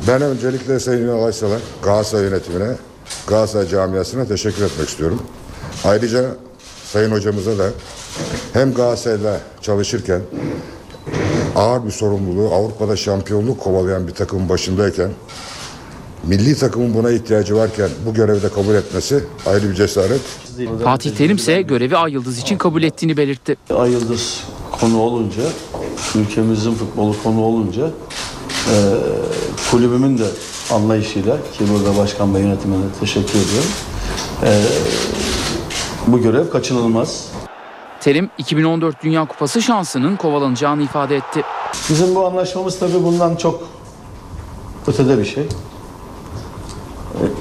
Ben 0.08 0.22
öncelikle 0.22 0.80
Sayın 0.80 1.04
Ünal 1.04 1.24
Aysal'a, 1.24 1.58
Galatasaray 1.84 2.26
yönetimine, 2.26 2.76
Galatasaray 3.28 3.68
camiasına 3.68 4.26
teşekkür 4.26 4.64
etmek 4.64 4.90
istiyorum. 4.90 5.24
Ayrıca 5.84 6.26
Sayın 6.86 7.12
Hocamıza 7.12 7.58
da 7.58 7.70
hem 8.54 8.74
Galatasaray'la 8.74 9.40
çalışırken 9.62 10.22
ağır 11.56 11.86
bir 11.86 11.92
sorumluluğu 11.92 12.54
Avrupa'da 12.54 12.96
şampiyonluk 12.96 13.60
kovalayan 13.60 14.08
bir 14.08 14.14
takımın 14.14 14.50
başındayken 14.50 15.10
milli 16.24 16.56
takımın 16.56 16.94
buna 16.94 17.12
ihtiyacı 17.12 17.56
varken 17.56 17.90
bu 18.06 18.14
görevi 18.14 18.42
de 18.42 18.50
kabul 18.50 18.76
etmesi 18.76 19.24
ayrı 19.46 19.70
bir 19.70 19.76
cesaret. 19.76 20.22
Fatih 20.84 21.12
Terim 21.12 21.36
ise 21.36 21.62
görevi 21.62 21.98
Ay 21.98 22.12
Yıldız 22.12 22.40
için 22.40 22.58
kabul 22.58 22.84
ettiğini 22.84 23.18
belirtti. 23.18 23.58
Ay 23.76 23.92
Yıldız 23.92 24.44
konu 24.72 25.00
olunca, 25.00 25.42
ülkemizin 26.16 26.74
futbolu 26.74 27.16
konu 27.24 27.42
olunca 27.42 27.88
e, 27.88 28.76
kulübümün 29.72 30.18
de 30.18 30.26
anlayışıyla 30.72 31.38
ki 31.38 31.64
burada 31.74 31.98
başkan 31.98 32.36
ve 32.36 32.40
yönetimine 32.40 32.86
teşekkür 33.00 33.40
ediyorum. 33.40 33.70
E, 34.44 34.62
bu 36.08 36.22
görev 36.22 36.50
kaçınılmaz. 36.50 37.31
Terim 38.02 38.30
2014 38.38 39.04
Dünya 39.04 39.26
Kupası 39.26 39.62
şansının 39.62 40.16
kovalanacağını 40.16 40.84
ifade 40.84 41.16
etti. 41.16 41.42
Bizim 41.90 42.16
bu 42.16 42.26
anlaşmamız 42.26 42.80
tabii 42.80 43.04
bundan 43.04 43.36
çok 43.36 43.70
ötede 44.88 45.18
bir 45.18 45.26
şey. 45.26 45.48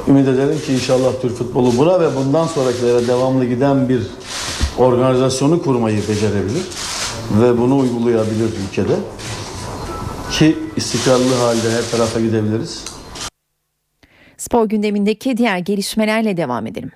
Ümit 0.08 0.28
edelim 0.28 0.60
ki 0.66 0.72
inşallah 0.72 1.12
Türk 1.22 1.36
futbolu 1.36 1.78
buna 1.78 2.00
ve 2.00 2.16
bundan 2.16 2.46
sonrakilere 2.46 3.08
devamlı 3.08 3.44
giden 3.44 3.88
bir 3.88 4.02
organizasyonu 4.78 5.62
kurmayı 5.62 6.08
becerebilir 6.08 6.62
ve 7.40 7.58
bunu 7.58 7.78
uygulayabilir 7.78 8.50
ülkede 8.68 8.94
ki 10.30 10.58
istikrarlı 10.76 11.34
halde 11.34 11.70
her 11.70 11.90
tarafa 11.90 12.20
gidebiliriz. 12.20 12.84
Spor 14.36 14.64
gündemindeki 14.64 15.36
diğer 15.36 15.58
gelişmelerle 15.58 16.36
devam 16.36 16.66
edelim. 16.66 16.90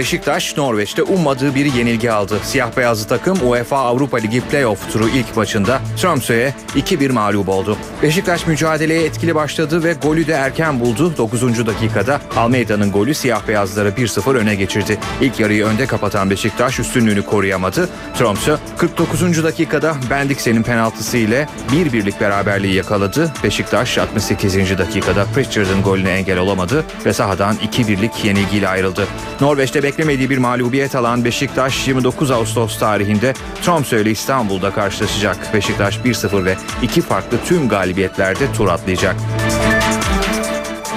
Beşiktaş 0.00 0.56
Norveç'te 0.56 1.02
ummadığı 1.02 1.54
bir 1.54 1.74
yenilgi 1.74 2.12
aldı. 2.12 2.38
Siyah 2.42 2.76
beyazlı 2.76 3.08
takım 3.08 3.38
UEFA 3.42 3.78
Avrupa 3.78 4.16
Ligi 4.16 4.40
playoff 4.40 4.92
turu 4.92 5.08
ilk 5.08 5.36
maçında 5.36 5.80
Tromsø'ye 5.96 6.54
2-1 6.76 7.12
mağlup 7.12 7.48
oldu. 7.48 7.76
Beşiktaş 8.02 8.46
mücadeleye 8.46 9.04
etkili 9.04 9.34
başladı 9.34 9.84
ve 9.84 9.92
golü 9.92 10.26
de 10.26 10.32
erken 10.32 10.80
buldu. 10.80 11.14
9. 11.18 11.66
dakikada 11.66 12.20
Almeida'nın 12.36 12.92
golü 12.92 13.14
siyah 13.14 13.48
beyazları 13.48 13.88
1-0 13.88 14.36
öne 14.36 14.54
geçirdi. 14.54 14.98
İlk 15.20 15.40
yarıyı 15.40 15.64
önde 15.64 15.86
kapatan 15.86 16.30
Beşiktaş 16.30 16.78
üstünlüğünü 16.78 17.22
koruyamadı. 17.22 17.88
Tromsø 18.18 18.56
49. 18.76 19.44
dakikada 19.44 19.96
Bendiksen'in 20.10 20.62
penaltısı 20.62 21.16
ile 21.16 21.48
bir 21.72 21.92
birlik 21.92 22.20
beraberliği 22.20 22.74
yakaladı. 22.74 23.32
Beşiktaş 23.44 23.98
68. 23.98 24.78
dakikada 24.78 25.24
Pritchard'ın 25.34 25.82
golüne 25.82 26.10
engel 26.10 26.38
olamadı 26.38 26.84
ve 27.06 27.12
sahadan 27.12 27.56
2-1'lik 27.56 28.24
yenilgiyle 28.24 28.68
ayrıldı. 28.68 29.06
Norveç'te 29.40 29.82
beklemediği 29.90 30.30
bir 30.30 30.38
mağlubiyet 30.38 30.94
alan 30.94 31.24
Beşiktaş 31.24 31.88
29 31.88 32.30
Ağustos 32.30 32.78
tarihinde 32.78 33.34
Tromsø 33.62 34.02
ile 34.02 34.10
İstanbul'da 34.10 34.70
karşılaşacak. 34.70 35.54
Beşiktaş 35.54 35.96
1-0 35.96 36.44
ve 36.44 36.56
iki 36.82 37.00
farklı 37.00 37.38
tüm 37.44 37.68
galibiyetlerde 37.68 38.52
tur 38.52 38.68
atlayacak. 38.68 39.16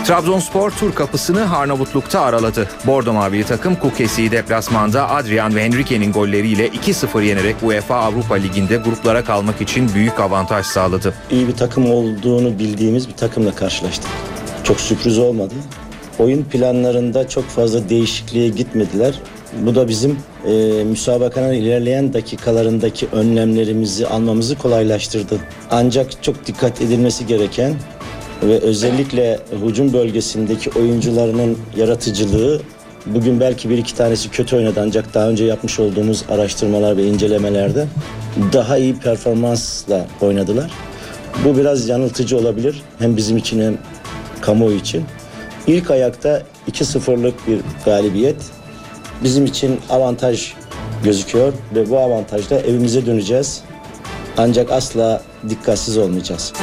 Trabzonspor 0.06 0.72
tur 0.72 0.96
kapısını 0.96 1.58
Arnavutluk'ta 1.58 2.22
araladı. 2.22 2.70
Bordo 2.86 3.14
Mavili 3.14 3.44
takım 3.44 3.76
Kukesi'yi 3.76 4.32
deplasmanda 4.32 5.10
Adrian 5.10 5.56
ve 5.56 5.64
Henrique'nin 5.64 6.12
golleriyle 6.12 6.68
2-0 6.68 7.24
yenerek 7.24 7.56
UEFA 7.64 7.96
Avrupa 7.96 8.36
Ligi'nde 8.36 8.78
gruplara 8.78 9.24
kalmak 9.24 9.62
için 9.62 9.94
büyük 9.96 10.20
avantaj 10.20 10.66
sağladı. 10.66 11.14
İyi 11.32 11.48
bir 11.48 11.56
takım 11.56 11.92
olduğunu 11.92 12.60
bildiğimiz 12.60 13.08
bir 13.08 13.14
takımla 13.14 13.56
karşılaştık. 13.56 14.10
Çok 14.64 14.80
sürpriz 14.80 15.18
olmadı. 15.18 15.54
Oyun 16.20 16.44
planlarında 16.44 17.30
çok 17.30 17.46
fazla 17.46 17.90
değişikliğe 17.90 18.50
gitmediler. 18.50 19.20
Bu 19.62 19.76
da 19.76 19.88
bizim 19.88 20.18
e, 20.46 20.84
müsabakanın 20.84 21.54
ilerleyen 21.54 22.14
dakikalarındaki 22.14 23.08
önlemlerimizi 23.12 24.08
almamızı 24.08 24.58
kolaylaştırdı. 24.58 25.40
Ancak 25.72 26.24
çok 26.24 26.46
dikkat 26.48 26.82
edilmesi 26.82 27.28
gereken 27.28 27.74
ve 28.44 28.60
özellikle 28.60 29.40
hücum 29.66 29.94
bölgesindeki 29.94 30.70
oyuncularının 30.80 31.58
yaratıcılığı 31.78 32.62
bugün 33.06 33.40
belki 33.40 33.70
bir 33.70 33.78
iki 33.78 33.96
tanesi 33.96 34.30
kötü 34.30 34.56
oynadı 34.56 34.80
ancak 34.84 35.14
daha 35.14 35.30
önce 35.30 35.46
yapmış 35.46 35.80
olduğumuz 35.80 36.24
araştırmalar 36.30 36.98
ve 36.98 37.04
incelemelerde 37.04 37.88
daha 38.54 38.78
iyi 38.78 38.96
performansla 38.96 40.08
oynadılar. 40.22 40.72
Bu 41.46 41.58
biraz 41.58 41.90
yanıltıcı 41.90 42.38
olabilir 42.38 42.82
hem 43.00 43.18
bizim 43.18 43.38
için 43.38 43.62
hem 43.62 43.78
kamuoyu 44.42 44.78
için. 44.78 45.04
İlk 45.68 45.92
ayakta 45.92 46.44
2-0'lık 46.72 47.48
bir 47.48 47.62
galibiyet 47.86 48.36
bizim 49.24 49.46
için 49.46 49.80
avantaj 49.90 50.54
gözüküyor 51.04 51.54
ve 51.76 51.90
bu 51.90 52.00
avantajla 52.00 52.60
evimize 52.60 53.06
döneceğiz. 53.06 53.62
Ancak 54.38 54.72
asla 54.72 55.22
dikkatsiz 55.50 55.98
olmayacağız. 55.98 56.54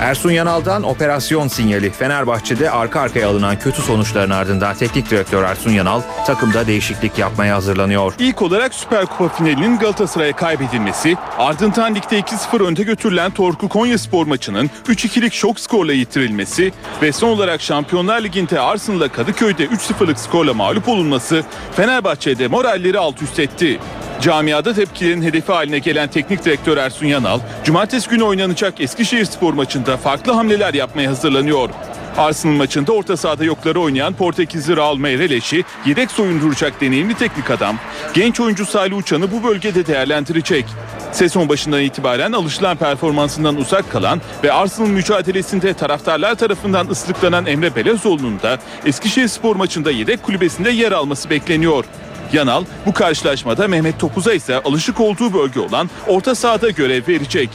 Ersun 0.00 0.30
Yanal'dan 0.30 0.82
operasyon 0.82 1.48
sinyali. 1.48 1.90
Fenerbahçe'de 1.90 2.70
arka 2.70 3.00
arkaya 3.00 3.28
alınan 3.28 3.58
kötü 3.58 3.82
sonuçların 3.82 4.30
ardından 4.30 4.74
teknik 4.74 5.10
direktör 5.10 5.42
Ersun 5.42 5.70
Yanal 5.70 6.02
takımda 6.26 6.66
değişiklik 6.66 7.18
yapmaya 7.18 7.54
hazırlanıyor. 7.54 8.14
İlk 8.18 8.42
olarak 8.42 8.74
Süper 8.74 9.06
Kupa 9.06 9.28
finalinin 9.28 9.78
Galatasaray'a 9.78 10.36
kaybedilmesi, 10.36 11.16
ardından 11.38 11.94
ligde 11.94 12.20
2-0 12.20 12.64
önde 12.64 12.82
götürülen 12.82 13.30
Torku 13.30 13.68
Konyaspor 13.68 14.26
maçının 14.26 14.70
3-2'lik 14.88 15.32
şok 15.32 15.60
skorla 15.60 15.92
yitirilmesi 15.92 16.72
ve 17.02 17.12
son 17.12 17.28
olarak 17.28 17.60
Şampiyonlar 17.60 18.20
Ligi'nde 18.20 18.60
Arsenal'a 18.60 19.08
Kadıköy'de 19.08 19.66
3-0'lık 19.66 20.18
skorla 20.18 20.54
mağlup 20.54 20.88
olunması 20.88 21.44
Fenerbahçe'de 21.76 22.48
moralleri 22.48 22.98
alt 22.98 23.22
üst 23.22 23.38
etti. 23.38 23.80
Camiada 24.22 24.74
tepkilerin 24.74 25.22
hedefi 25.22 25.52
haline 25.52 25.78
gelen 25.78 26.08
teknik 26.08 26.44
direktör 26.44 26.76
Ersun 26.76 27.06
Yanal, 27.06 27.40
cumartesi 27.64 28.10
günü 28.10 28.22
oynanacak 28.22 28.80
Eskişehir 28.80 29.24
Spor 29.24 29.52
maçında 29.54 29.96
farklı 29.96 30.32
hamleler 30.32 30.74
yapmaya 30.74 31.10
hazırlanıyor. 31.10 31.70
Arsenal 32.16 32.52
maçında 32.52 32.92
orta 32.92 33.16
sahada 33.16 33.44
yokları 33.44 33.80
oynayan 33.80 34.12
Portekizli 34.14 34.76
Raul 34.76 34.98
Meireles'i 34.98 35.64
yedek 35.86 36.10
soyunduracak 36.10 36.80
deneyimli 36.80 37.14
teknik 37.14 37.50
adam, 37.50 37.76
genç 38.14 38.40
oyuncu 38.40 38.66
Salih 38.66 38.96
Uçan'ı 38.96 39.32
bu 39.32 39.48
bölgede 39.48 39.86
değerlendirecek. 39.86 40.64
Sezon 41.12 41.48
başından 41.48 41.80
itibaren 41.80 42.32
alışılan 42.32 42.76
performansından 42.76 43.56
uzak 43.56 43.90
kalan 43.92 44.20
ve 44.44 44.52
Arsenal 44.52 44.88
mücadelesinde 44.88 45.74
taraftarlar 45.74 46.34
tarafından 46.34 46.88
ıslıklanan 46.88 47.46
Emre 47.46 47.76
Belezoğlu'nun 47.76 48.42
da 48.42 48.58
Eskişehir 48.86 49.28
Spor 49.28 49.56
maçında 49.56 49.90
yedek 49.90 50.22
kulübesinde 50.22 50.70
yer 50.70 50.92
alması 50.92 51.30
bekleniyor. 51.30 51.84
Yanal 52.32 52.64
bu 52.86 52.92
karşılaşmada 52.92 53.68
Mehmet 53.68 53.98
Topuz'a 53.98 54.32
ise 54.32 54.60
alışık 54.62 55.00
olduğu 55.00 55.34
bölge 55.34 55.60
olan 55.60 55.90
orta 56.06 56.34
sahada 56.34 56.70
görev 56.70 57.08
verecek. 57.08 57.50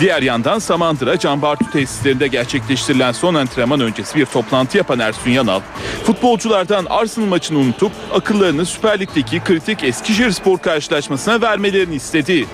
Diğer 0.00 0.22
yandan 0.22 0.58
Samandıra 0.58 1.18
Can 1.18 1.42
Bartu 1.42 1.70
tesislerinde 1.70 2.26
gerçekleştirilen 2.26 3.12
son 3.12 3.34
antrenman 3.34 3.80
öncesi 3.80 4.18
bir 4.18 4.26
toplantı 4.26 4.76
yapan 4.76 4.98
Ersun 4.98 5.30
Yanal, 5.30 5.60
futbolculardan 6.04 6.86
Arsenal 6.90 7.26
maçını 7.26 7.58
unutup 7.58 7.92
akıllarını 8.14 8.66
Süper 8.66 9.00
Lig'deki 9.00 9.40
kritik 9.40 9.84
Eskişehir 9.84 10.30
Spor 10.30 10.58
karşılaşmasına 10.58 11.40
vermelerini 11.40 11.94
istedi. 11.94 12.46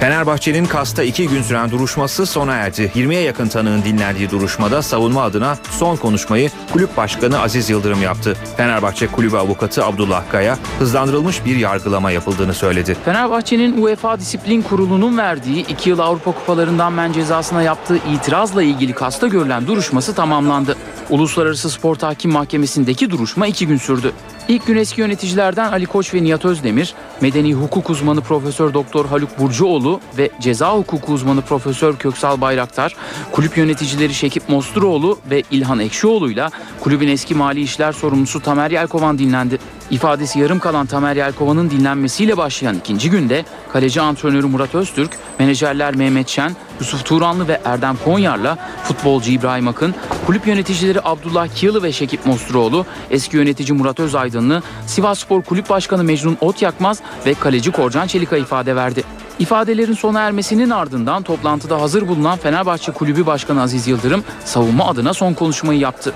Fenerbahçe'nin 0.00 0.64
Kas'ta 0.64 1.02
iki 1.02 1.28
gün 1.28 1.42
süren 1.42 1.70
duruşması 1.70 2.26
sona 2.26 2.54
erdi. 2.54 2.92
20'ye 2.94 3.20
yakın 3.20 3.48
tanığın 3.48 3.82
dinlendiği 3.82 4.30
duruşmada 4.30 4.82
savunma 4.82 5.22
adına 5.22 5.56
son 5.70 5.96
konuşmayı 5.96 6.50
kulüp 6.72 6.96
başkanı 6.96 7.40
Aziz 7.40 7.70
Yıldırım 7.70 8.02
yaptı. 8.02 8.36
Fenerbahçe 8.56 9.06
kulübü 9.06 9.36
avukatı 9.36 9.84
Abdullah 9.84 10.22
Kaya 10.30 10.58
hızlandırılmış 10.78 11.44
bir 11.44 11.56
yargılama 11.56 12.10
yapıldığını 12.10 12.54
söyledi. 12.54 12.96
Fenerbahçe'nin 13.04 13.82
UEFA 13.82 14.20
Disiplin 14.20 14.62
Kurulu'nun 14.62 15.18
verdiği 15.18 15.66
2 15.66 15.90
yıl 15.90 15.98
Avrupa 15.98 16.32
Kupalarından 16.32 16.92
men 16.92 17.12
cezasına 17.12 17.62
yaptığı 17.62 17.96
itirazla 17.96 18.62
ilgili 18.62 18.92
kasta 18.92 19.26
görülen 19.26 19.66
duruşması 19.66 20.14
tamamlandı. 20.14 20.76
Uluslararası 21.10 21.70
Spor 21.70 21.94
Tahkim 21.94 22.32
Mahkemesi'ndeki 22.32 23.10
duruşma 23.10 23.46
2 23.46 23.66
gün 23.66 23.76
sürdü. 23.76 24.12
İlk 24.48 24.66
gün 24.66 24.76
eski 24.76 25.00
yöneticilerden 25.00 25.72
Ali 25.72 25.86
Koç 25.86 26.14
ve 26.14 26.22
Nihat 26.22 26.44
Özdemir, 26.44 26.94
medeni 27.20 27.54
hukuk 27.54 27.90
uzmanı 27.90 28.20
Profesör 28.20 28.74
Doktor 28.74 29.06
Haluk 29.06 29.38
Burcuoğlu 29.38 29.85
Mosturoğlu 29.86 30.00
ve 30.18 30.30
ceza 30.40 30.76
hukuku 30.76 31.12
uzmanı 31.12 31.42
Profesör 31.42 31.96
Köksal 31.96 32.40
Bayraktar, 32.40 32.96
kulüp 33.32 33.56
yöneticileri 33.56 34.14
Şekip 34.14 34.48
Mosturoğlu 34.48 35.18
ve 35.30 35.42
İlhan 35.50 35.78
Ekşioğlu'yla 35.78 36.50
kulübün 36.80 37.08
eski 37.08 37.34
mali 37.34 37.60
işler 37.60 37.92
sorumlusu 37.92 38.40
Tamer 38.40 38.70
Yelkovan 38.70 39.18
dinlendi. 39.18 39.58
İfadesi 39.90 40.38
yarım 40.38 40.58
kalan 40.58 40.86
Tamer 40.86 41.16
Yelkovan'ın 41.16 41.70
dinlenmesiyle 41.70 42.36
başlayan 42.36 42.76
ikinci 42.76 43.10
günde 43.10 43.44
kaleci 43.72 44.00
antrenörü 44.00 44.46
Murat 44.46 44.74
Öztürk, 44.74 45.10
menajerler 45.38 45.94
Mehmet 45.94 46.28
Şen, 46.28 46.56
Yusuf 46.80 47.04
Turanlı 47.04 47.48
ve 47.48 47.60
Erdem 47.64 47.96
Konyar'la 48.04 48.58
futbolcu 48.84 49.30
İbrahim 49.30 49.68
Akın, 49.68 49.94
kulüp 50.26 50.46
yöneticileri 50.46 51.00
Abdullah 51.04 51.48
Kiyalı 51.48 51.82
ve 51.82 51.92
Şekip 51.92 52.26
Mosturoğlu, 52.26 52.86
eski 53.10 53.36
yönetici 53.36 53.78
Murat 53.78 54.00
Özaydınlı, 54.00 54.62
Sivas 54.86 55.18
Spor 55.18 55.42
Kulüp 55.42 55.70
Başkanı 55.70 56.04
Mecnun 56.04 56.36
Otyakmaz 56.40 57.00
ve 57.26 57.34
kaleci 57.34 57.70
Korcan 57.70 58.06
Çelik'a 58.06 58.36
ifade 58.36 58.76
verdi. 58.76 59.04
İfadelerin 59.38 59.92
sona 59.92 60.20
ermesinin 60.20 60.70
ardından 60.70 61.22
toplantıda 61.22 61.80
hazır 61.80 62.08
bulunan 62.08 62.38
Fenerbahçe 62.38 62.92
Kulübü 62.92 63.26
Başkanı 63.26 63.62
Aziz 63.62 63.88
Yıldırım 63.88 64.24
savunma 64.44 64.86
adına 64.86 65.14
son 65.14 65.34
konuşmayı 65.34 65.80
yaptı. 65.80 66.12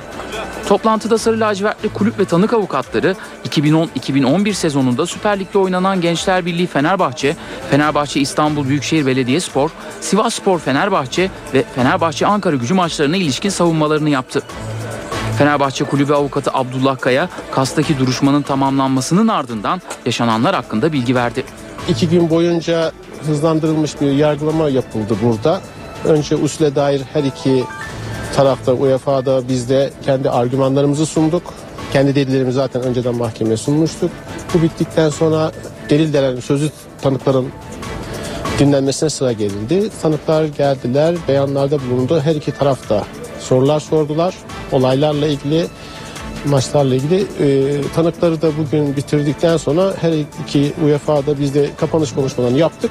Toplantıda 0.68 1.18
Sarı 1.18 1.40
Lacivertli 1.40 1.88
kulüp 1.88 2.18
ve 2.18 2.24
tanık 2.24 2.52
avukatları 2.52 3.16
2010-2011 3.48 4.52
sezonunda 4.52 5.06
Süper 5.06 5.40
Lig'de 5.40 5.58
oynanan 5.58 6.00
Gençler 6.00 6.46
Birliği 6.46 6.66
Fenerbahçe, 6.66 7.36
Fenerbahçe 7.70 8.20
İstanbul 8.20 8.68
Büyükşehir 8.68 9.06
Belediyespor, 9.06 9.70
Sivas 10.00 10.34
Spor 10.34 10.58
Fenerbahçe 10.58 11.30
ve 11.54 11.64
Fenerbahçe 11.74 12.26
Ankara 12.26 12.56
gücü 12.56 12.74
maçlarına 12.74 13.16
ilişkin 13.16 13.48
savunmalarını 13.48 14.10
yaptı. 14.10 14.42
Fenerbahçe 15.38 15.84
Kulübü 15.84 16.12
avukatı 16.12 16.50
Abdullah 16.54 16.98
Kaya, 16.98 17.28
Kas'taki 17.52 17.98
duruşmanın 17.98 18.42
tamamlanmasının 18.42 19.28
ardından 19.28 19.82
yaşananlar 20.06 20.54
hakkında 20.54 20.92
bilgi 20.92 21.14
verdi. 21.14 21.44
İki 21.88 22.08
gün 22.08 22.30
boyunca 22.30 22.92
hızlandırılmış 23.26 24.00
bir 24.00 24.12
yargılama 24.12 24.68
yapıldı 24.68 25.16
burada. 25.22 25.60
Önce 26.04 26.36
usule 26.36 26.74
dair 26.74 27.02
her 27.12 27.24
iki 27.24 27.64
tarafta 28.36 28.72
UEFA'da 28.72 29.48
biz 29.48 29.68
de 29.68 29.90
kendi 30.04 30.30
argümanlarımızı 30.30 31.06
sunduk. 31.06 31.42
Kendi 31.92 32.14
delillerimizi 32.14 32.56
zaten 32.56 32.82
önceden 32.82 33.14
mahkemeye 33.14 33.56
sunmuştuk. 33.56 34.10
Bu 34.54 34.62
bittikten 34.62 35.10
sonra 35.10 35.52
delil 35.90 36.12
denen 36.12 36.40
sözlü 36.40 36.70
tanıkların 37.02 37.46
dinlenmesine 38.58 39.10
sıra 39.10 39.32
gelindi. 39.32 39.90
Tanıklar 40.02 40.44
geldiler, 40.44 41.14
beyanlarda 41.28 41.78
bulundu. 41.80 42.20
Her 42.20 42.34
iki 42.34 42.52
tarafta 42.52 43.04
sorular 43.40 43.80
sordular. 43.80 44.34
Olaylarla 44.72 45.26
ilgili, 45.26 45.66
maçlarla 46.46 46.94
ilgili 46.94 47.26
e, 47.40 47.80
tanıkları 47.94 48.42
da 48.42 48.50
bugün 48.58 48.96
bitirdikten 48.96 49.56
sonra 49.56 49.94
her 50.00 50.12
iki 50.44 50.72
UEFA'da 50.84 51.38
biz 51.38 51.54
de 51.54 51.70
kapanış 51.76 52.12
konuşmalarını 52.12 52.58
yaptık. 52.58 52.90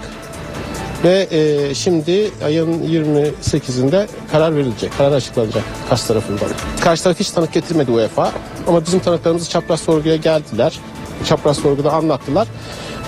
Ve 1.04 1.28
e, 1.32 1.76
şimdi 1.76 2.32
ayın 2.46 2.84
28'inde 2.84 4.08
karar 4.32 4.56
verilecek, 4.56 4.98
karar 4.98 5.12
açıklanacak 5.12 5.64
karşı 5.90 6.08
tarafından. 6.08 6.50
Karşı 6.82 7.04
taraf 7.04 7.20
hiç 7.20 7.32
tanık 7.32 7.54
getirmedi 7.54 7.92
UEFA 7.92 8.32
ama 8.68 8.86
bizim 8.86 9.00
tanıklarımız 9.00 9.50
çapraz 9.50 9.80
sorguya 9.80 10.16
geldiler. 10.16 10.80
Çapraz 11.26 11.58
sorguda 11.58 11.92
anlattılar. 11.92 12.48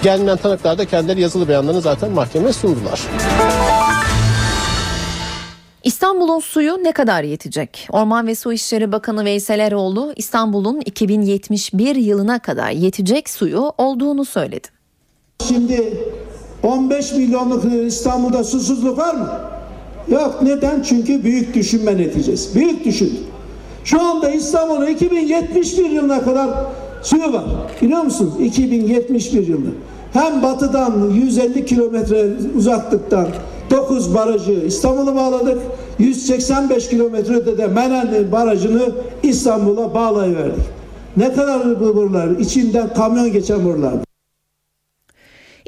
Gelmeyen 0.04 0.38
tanıklar 0.38 0.78
da 0.78 0.86
kendileri 0.86 1.22
yazılı 1.22 1.48
beyanlarını 1.48 1.82
zaten 1.82 2.12
mahkemeye 2.12 2.54
sundular. 2.54 3.02
İstanbul'un 5.84 6.40
suyu 6.40 6.84
ne 6.84 6.92
kadar 6.92 7.24
yetecek? 7.24 7.88
Orman 7.92 8.28
ve 8.28 8.36
Su 8.36 8.54
İşleri 8.54 8.92
Bakanı 8.92 9.26
Veysel 9.26 9.60
Eroğlu 9.60 10.14
İstanbul'un 10.16 10.82
2071 10.86 11.96
yılına 11.96 12.40
kadar 12.40 12.72
yetecek 12.72 13.30
suyu 13.30 13.74
olduğunu 13.78 14.26
söyledi. 14.26 14.68
Şimdi 15.48 15.98
15 16.64 17.14
milyonluk 17.14 17.64
İstanbul'da 17.88 18.44
susuzluk 18.44 18.98
var 18.98 19.16
mı? 19.16 19.30
Yok 20.08 20.42
neden? 20.42 20.82
Çünkü 20.82 21.24
büyük 21.24 21.54
düşünme 21.54 21.98
neticesi. 21.98 22.56
Büyük 22.56 22.86
düşün. 22.86 23.20
Şu 23.84 24.02
anda 24.02 24.30
İstanbul'un 24.30 24.88
2071 24.88 25.90
yılına 25.90 26.24
kadar 26.24 26.50
suyu 27.04 27.34
var. 27.34 27.44
Biliyor 27.82 28.02
musun? 28.02 28.34
2071 28.44 29.48
yılında. 29.48 29.70
Hem 30.14 30.44
batıdan 30.44 31.10
150 31.10 31.66
kilometre 31.66 32.30
uzaklıktan 32.58 33.28
9 33.72 34.14
barajı 34.14 34.52
İstanbul'a 34.52 35.16
bağladık. 35.16 35.58
185 36.00 36.90
kilometrede 36.90 37.58
de 37.58 37.68
Menenli 37.68 38.32
barajını 38.32 38.92
İstanbul'a 39.24 39.94
bağlayıverdik. 39.94 40.64
Ne 41.18 41.34
kadar 41.34 41.80
bu 41.80 41.96
borular? 41.96 42.30
İçinden 42.30 42.94
kamyon 42.94 43.32
geçen 43.32 43.66
borular. 43.66 43.94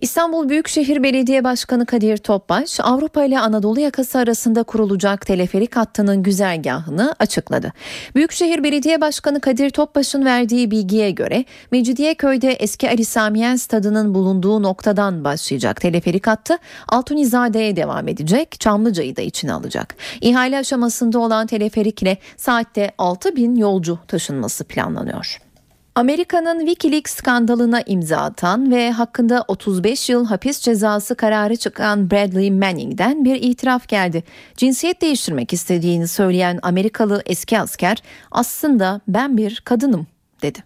İstanbul 0.03 0.49
Büyükşehir 0.49 1.03
Belediye 1.03 1.43
Başkanı 1.43 1.85
Kadir 1.85 2.17
Topbaş, 2.17 2.79
Avrupa 2.79 3.23
ile 3.23 3.39
Anadolu 3.39 3.79
yakası 3.79 4.19
arasında 4.19 4.63
kurulacak 4.63 5.25
teleferik 5.25 5.75
hattının 5.75 6.23
güzergahını 6.23 7.15
açıkladı. 7.19 7.73
Büyükşehir 8.15 8.63
Belediye 8.63 9.01
Başkanı 9.01 9.41
Kadir 9.41 9.69
Topbaş'ın 9.69 10.25
verdiği 10.25 10.71
bilgiye 10.71 11.11
göre 11.11 11.45
Mecidiyeköy'de 11.71 12.51
eski 12.51 12.89
Ali 12.89 13.05
Samiyen 13.05 13.55
stadının 13.55 14.13
bulunduğu 14.13 14.63
noktadan 14.63 15.23
başlayacak 15.23 15.81
teleferik 15.81 16.27
hattı 16.27 16.57
Altunizade'ye 16.87 17.75
devam 17.75 18.07
edecek, 18.07 18.59
Çamlıca'yı 18.59 19.15
da 19.15 19.21
içine 19.21 19.53
alacak. 19.53 19.95
İhale 20.21 20.57
aşamasında 20.57 21.19
olan 21.19 21.47
teleferikle 21.47 22.17
saatte 22.37 22.91
6 22.97 23.35
bin 23.35 23.55
yolcu 23.55 23.99
taşınması 24.07 24.63
planlanıyor. 24.63 25.52
Amerika'nın 25.95 26.59
Wikileaks 26.59 27.15
skandalına 27.15 27.81
imza 27.81 28.17
atan 28.17 28.71
ve 28.71 28.91
hakkında 28.91 29.45
35 29.47 30.09
yıl 30.09 30.25
hapis 30.25 30.59
cezası 30.59 31.15
kararı 31.15 31.55
çıkan 31.55 32.11
Bradley 32.11 32.51
Manning'den 32.51 33.25
bir 33.25 33.35
itiraf 33.35 33.87
geldi. 33.87 34.23
Cinsiyet 34.57 35.01
değiştirmek 35.01 35.53
istediğini 35.53 36.07
söyleyen 36.07 36.59
Amerikalı 36.61 37.21
eski 37.25 37.59
asker 37.59 37.97
aslında 38.31 39.01
ben 39.07 39.37
bir 39.37 39.61
kadınım 39.65 40.07
dedi. 40.41 40.59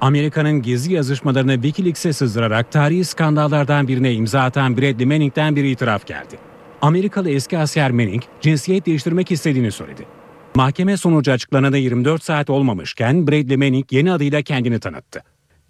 Amerika'nın 0.00 0.62
gizli 0.62 0.92
yazışmalarını 0.92 1.54
Wikileaks'e 1.54 2.12
sızdırarak 2.12 2.72
tarihi 2.72 3.04
skandallardan 3.04 3.88
birine 3.88 4.12
imza 4.12 4.40
atan 4.40 4.76
Bradley 4.76 5.06
Manning'den 5.06 5.56
bir 5.56 5.64
itiraf 5.64 6.06
geldi. 6.06 6.38
Amerikalı 6.82 7.30
eski 7.30 7.58
asker 7.58 7.90
Manning 7.90 8.22
cinsiyet 8.40 8.86
değiştirmek 8.86 9.30
istediğini 9.30 9.72
söyledi. 9.72 10.21
Mahkeme 10.54 10.96
sonucu 10.96 11.32
açıklanana 11.32 11.76
24 11.76 12.22
saat 12.22 12.50
olmamışken 12.50 13.26
Bradley 13.26 13.56
Manning 13.56 13.92
yeni 13.92 14.12
adıyla 14.12 14.42
kendini 14.42 14.80
tanıttı. 14.80 15.22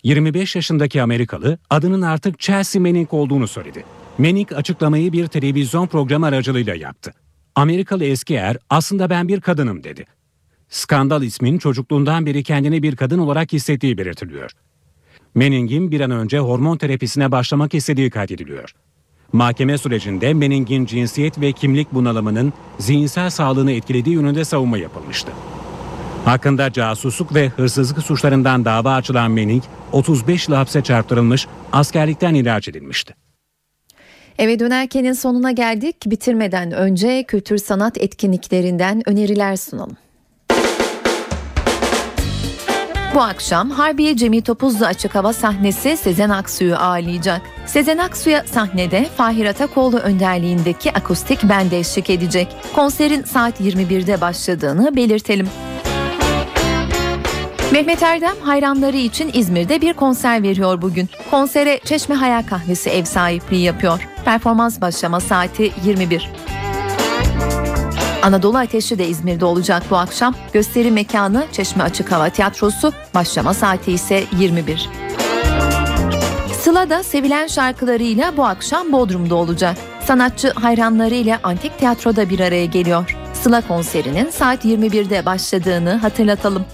25 0.03 0.57
yaşındaki 0.57 1.03
Amerikalı 1.03 1.59
adının 1.71 2.03
artık 2.03 2.39
Chelsea 2.39 2.83
Manning 2.83 3.15
olduğunu 3.15 3.49
söyledi. 3.49 3.85
Manning 4.19 4.53
açıklamayı 4.53 5.13
bir 5.13 5.27
televizyon 5.27 5.87
programı 5.87 6.27
aracılığıyla 6.27 6.75
yaptı. 6.75 7.13
Amerikalı 7.55 8.05
eski 8.05 8.35
er 8.35 8.57
aslında 8.71 9.11
ben 9.11 9.29
bir 9.29 9.41
kadınım 9.41 9.85
dedi. 9.85 10.05
Skandal 10.69 11.23
ismin 11.23 11.59
çocukluğundan 11.59 12.27
beri 12.27 12.43
kendini 12.43 12.83
bir 12.83 12.97
kadın 12.97 13.19
olarak 13.19 13.53
hissettiği 13.53 13.99
belirtiliyor. 13.99 14.51
Manning'in 15.35 15.91
bir 15.91 16.01
an 16.01 16.11
önce 16.11 16.39
hormon 16.39 16.77
terapisine 16.77 17.33
başlamak 17.33 17.75
istediği 17.75 18.11
kaydediliyor. 18.11 18.75
Mahkeme 19.33 19.79
sürecinde 19.79 20.35
Manning'in 20.35 20.87
cinsiyet 20.87 21.41
ve 21.41 21.53
kimlik 21.53 21.95
bunalımının 21.95 22.53
zihinsel 22.79 23.31
sağlığını 23.31 23.73
etkilediği 23.73 24.15
yönünde 24.15 24.45
savunma 24.45 24.79
yapılmıştı. 24.79 25.33
Hakkında 26.25 26.73
casusluk 26.73 27.35
ve 27.35 27.49
hırsızlık 27.49 28.03
suçlarından 28.03 28.65
dava 28.65 28.95
açılan 28.95 29.31
Manning 29.31 29.63
35 29.93 30.49
yıl 30.49 30.57
hapse 30.57 30.83
çarptırılmış, 30.83 31.47
askerlikten 31.73 32.35
ihraç 32.35 32.69
edilmişti. 32.69 33.15
Eve 34.39 34.59
dönerkenin 34.59 35.13
sonuna 35.13 35.53
geldik. 35.53 35.97
Bitirmeden 36.07 36.73
önce 36.73 37.25
kültür 37.25 37.59
sanat 37.59 37.99
etkinliklerinden 37.99 39.09
öneriler 39.09 39.57
sunalım. 39.57 39.97
Bu 43.15 43.23
akşam 43.23 43.71
Harbiye 43.71 44.17
Cemil 44.17 44.43
Topuzlu 44.43 44.87
Açık 44.87 45.15
Hava 45.15 45.33
sahnesi 45.33 45.97
Sezen 45.97 46.31
Aksu'yu 46.31 46.77
ağırlayacak. 46.77 47.43
Sezen 47.67 47.99
Aksu'ya 47.99 48.45
sahnede 48.47 49.09
Fahir 49.17 49.47
Atakoğlu 49.47 49.99
önderliğindeki 49.99 50.93
akustik 50.93 51.43
bende 51.43 51.79
eşlik 51.79 52.11
edecek. 52.11 52.57
Konserin 52.75 53.23
saat 53.23 53.61
21'de 53.61 54.21
başladığını 54.21 54.97
belirtelim. 54.97 55.49
Mehmet 57.73 58.03
Erdem 58.03 58.37
hayranları 58.41 58.97
için 58.97 59.31
İzmir'de 59.35 59.81
bir 59.81 59.93
konser 59.93 60.43
veriyor 60.43 60.83
bugün. 60.83 61.09
Konsere 61.31 61.81
Çeşme 61.85 62.15
Hayal 62.15 62.43
Kahvesi 62.43 62.91
ev 62.91 63.05
sahipliği 63.05 63.63
yapıyor. 63.63 64.09
Performans 64.25 64.81
başlama 64.81 65.21
saati 65.21 65.73
21. 65.85 66.31
Anadolu 68.23 68.59
Ateşi 68.59 68.99
de 68.99 69.09
İzmir'de 69.09 69.45
olacak 69.45 69.83
bu 69.91 69.97
akşam. 69.97 70.35
Gösteri 70.53 70.91
mekanı 70.91 71.47
Çeşme 71.53 71.83
Açık 71.83 72.13
Hava 72.13 72.29
Tiyatrosu, 72.29 72.93
başlama 73.15 73.55
saati 73.55 73.93
ise 73.93 74.25
21. 74.39 74.89
Sıla 76.61 76.91
da 76.91 77.03
sevilen 77.03 77.47
şarkılarıyla 77.47 78.37
bu 78.37 78.45
akşam 78.45 78.93
Bodrum'da 78.93 79.35
olacak. 79.35 79.77
Sanatçı 80.07 80.51
hayranlarıyla 80.51 81.41
Antik 81.43 81.79
Tiyatro'da 81.79 82.31
bir 82.31 82.41
araya 82.41 82.67
geliyor. 82.67 83.17
Sıla 83.43 83.61
konserinin 83.69 84.31
saat 84.31 84.65
21'de 84.65 85.27
başladığını 85.27 85.95
hatırlatalım. 85.95 86.65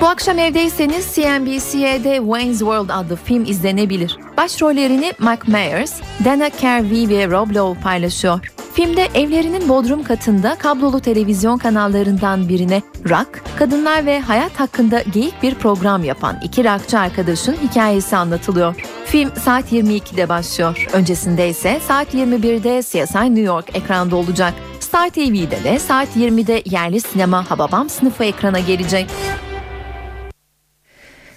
Bu 0.00 0.06
akşam 0.06 0.38
evdeyseniz 0.38 1.14
CNBC'de 1.14 2.16
Wayne's 2.16 2.58
World 2.58 2.88
adlı 2.88 3.16
film 3.16 3.44
izlenebilir. 3.44 4.18
Başrollerini 4.36 5.12
Mike 5.18 5.52
Myers, 5.52 6.00
Dana 6.24 6.50
Carvey 6.62 7.08
ve 7.08 7.30
Rob 7.30 7.56
Lowe 7.56 7.80
paylaşıyor. 7.80 8.59
Filmde 8.72 9.04
evlerinin 9.14 9.68
bodrum 9.68 10.02
katında 10.02 10.54
kablolu 10.58 11.00
televizyon 11.00 11.58
kanallarından 11.58 12.48
birine 12.48 12.82
rock, 13.08 13.42
kadınlar 13.58 14.06
ve 14.06 14.20
hayat 14.20 14.60
hakkında 14.60 15.02
geyik 15.02 15.42
bir 15.42 15.54
program 15.54 16.04
yapan 16.04 16.36
iki 16.44 16.64
rockçı 16.64 16.98
arkadaşın 16.98 17.52
hikayesi 17.52 18.16
anlatılıyor. 18.16 18.74
Film 19.04 19.30
saat 19.44 19.72
22'de 19.72 20.28
başlıyor. 20.28 20.86
Öncesinde 20.92 21.48
ise 21.48 21.80
saat 21.88 22.14
21'de 22.14 22.82
CSI 22.82 23.18
New 23.18 23.40
York 23.40 23.76
ekranda 23.76 24.16
olacak. 24.16 24.54
Star 24.80 25.10
TV'de 25.10 25.64
de 25.64 25.78
saat 25.78 26.16
20'de 26.16 26.62
yerli 26.64 27.00
sinema 27.00 27.50
Hababam 27.50 27.88
sınıfı 27.88 28.24
ekrana 28.24 28.58
gelecek. 28.58 29.06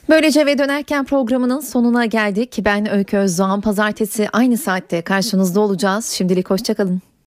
Böylece 0.09 0.45
ve 0.45 0.57
dönerken 0.57 1.05
programının 1.05 1.59
sonuna 1.59 2.05
geldik. 2.05 2.59
Ben 2.65 2.91
Öykü 2.91 3.17
Özdoğan. 3.17 3.61
Pazartesi 3.61 4.29
aynı 4.33 4.57
saatte 4.57 5.01
karşınızda 5.01 5.59
olacağız. 5.59 6.05
Şimdilik 6.05 6.49
hoşçakalın. 6.49 7.12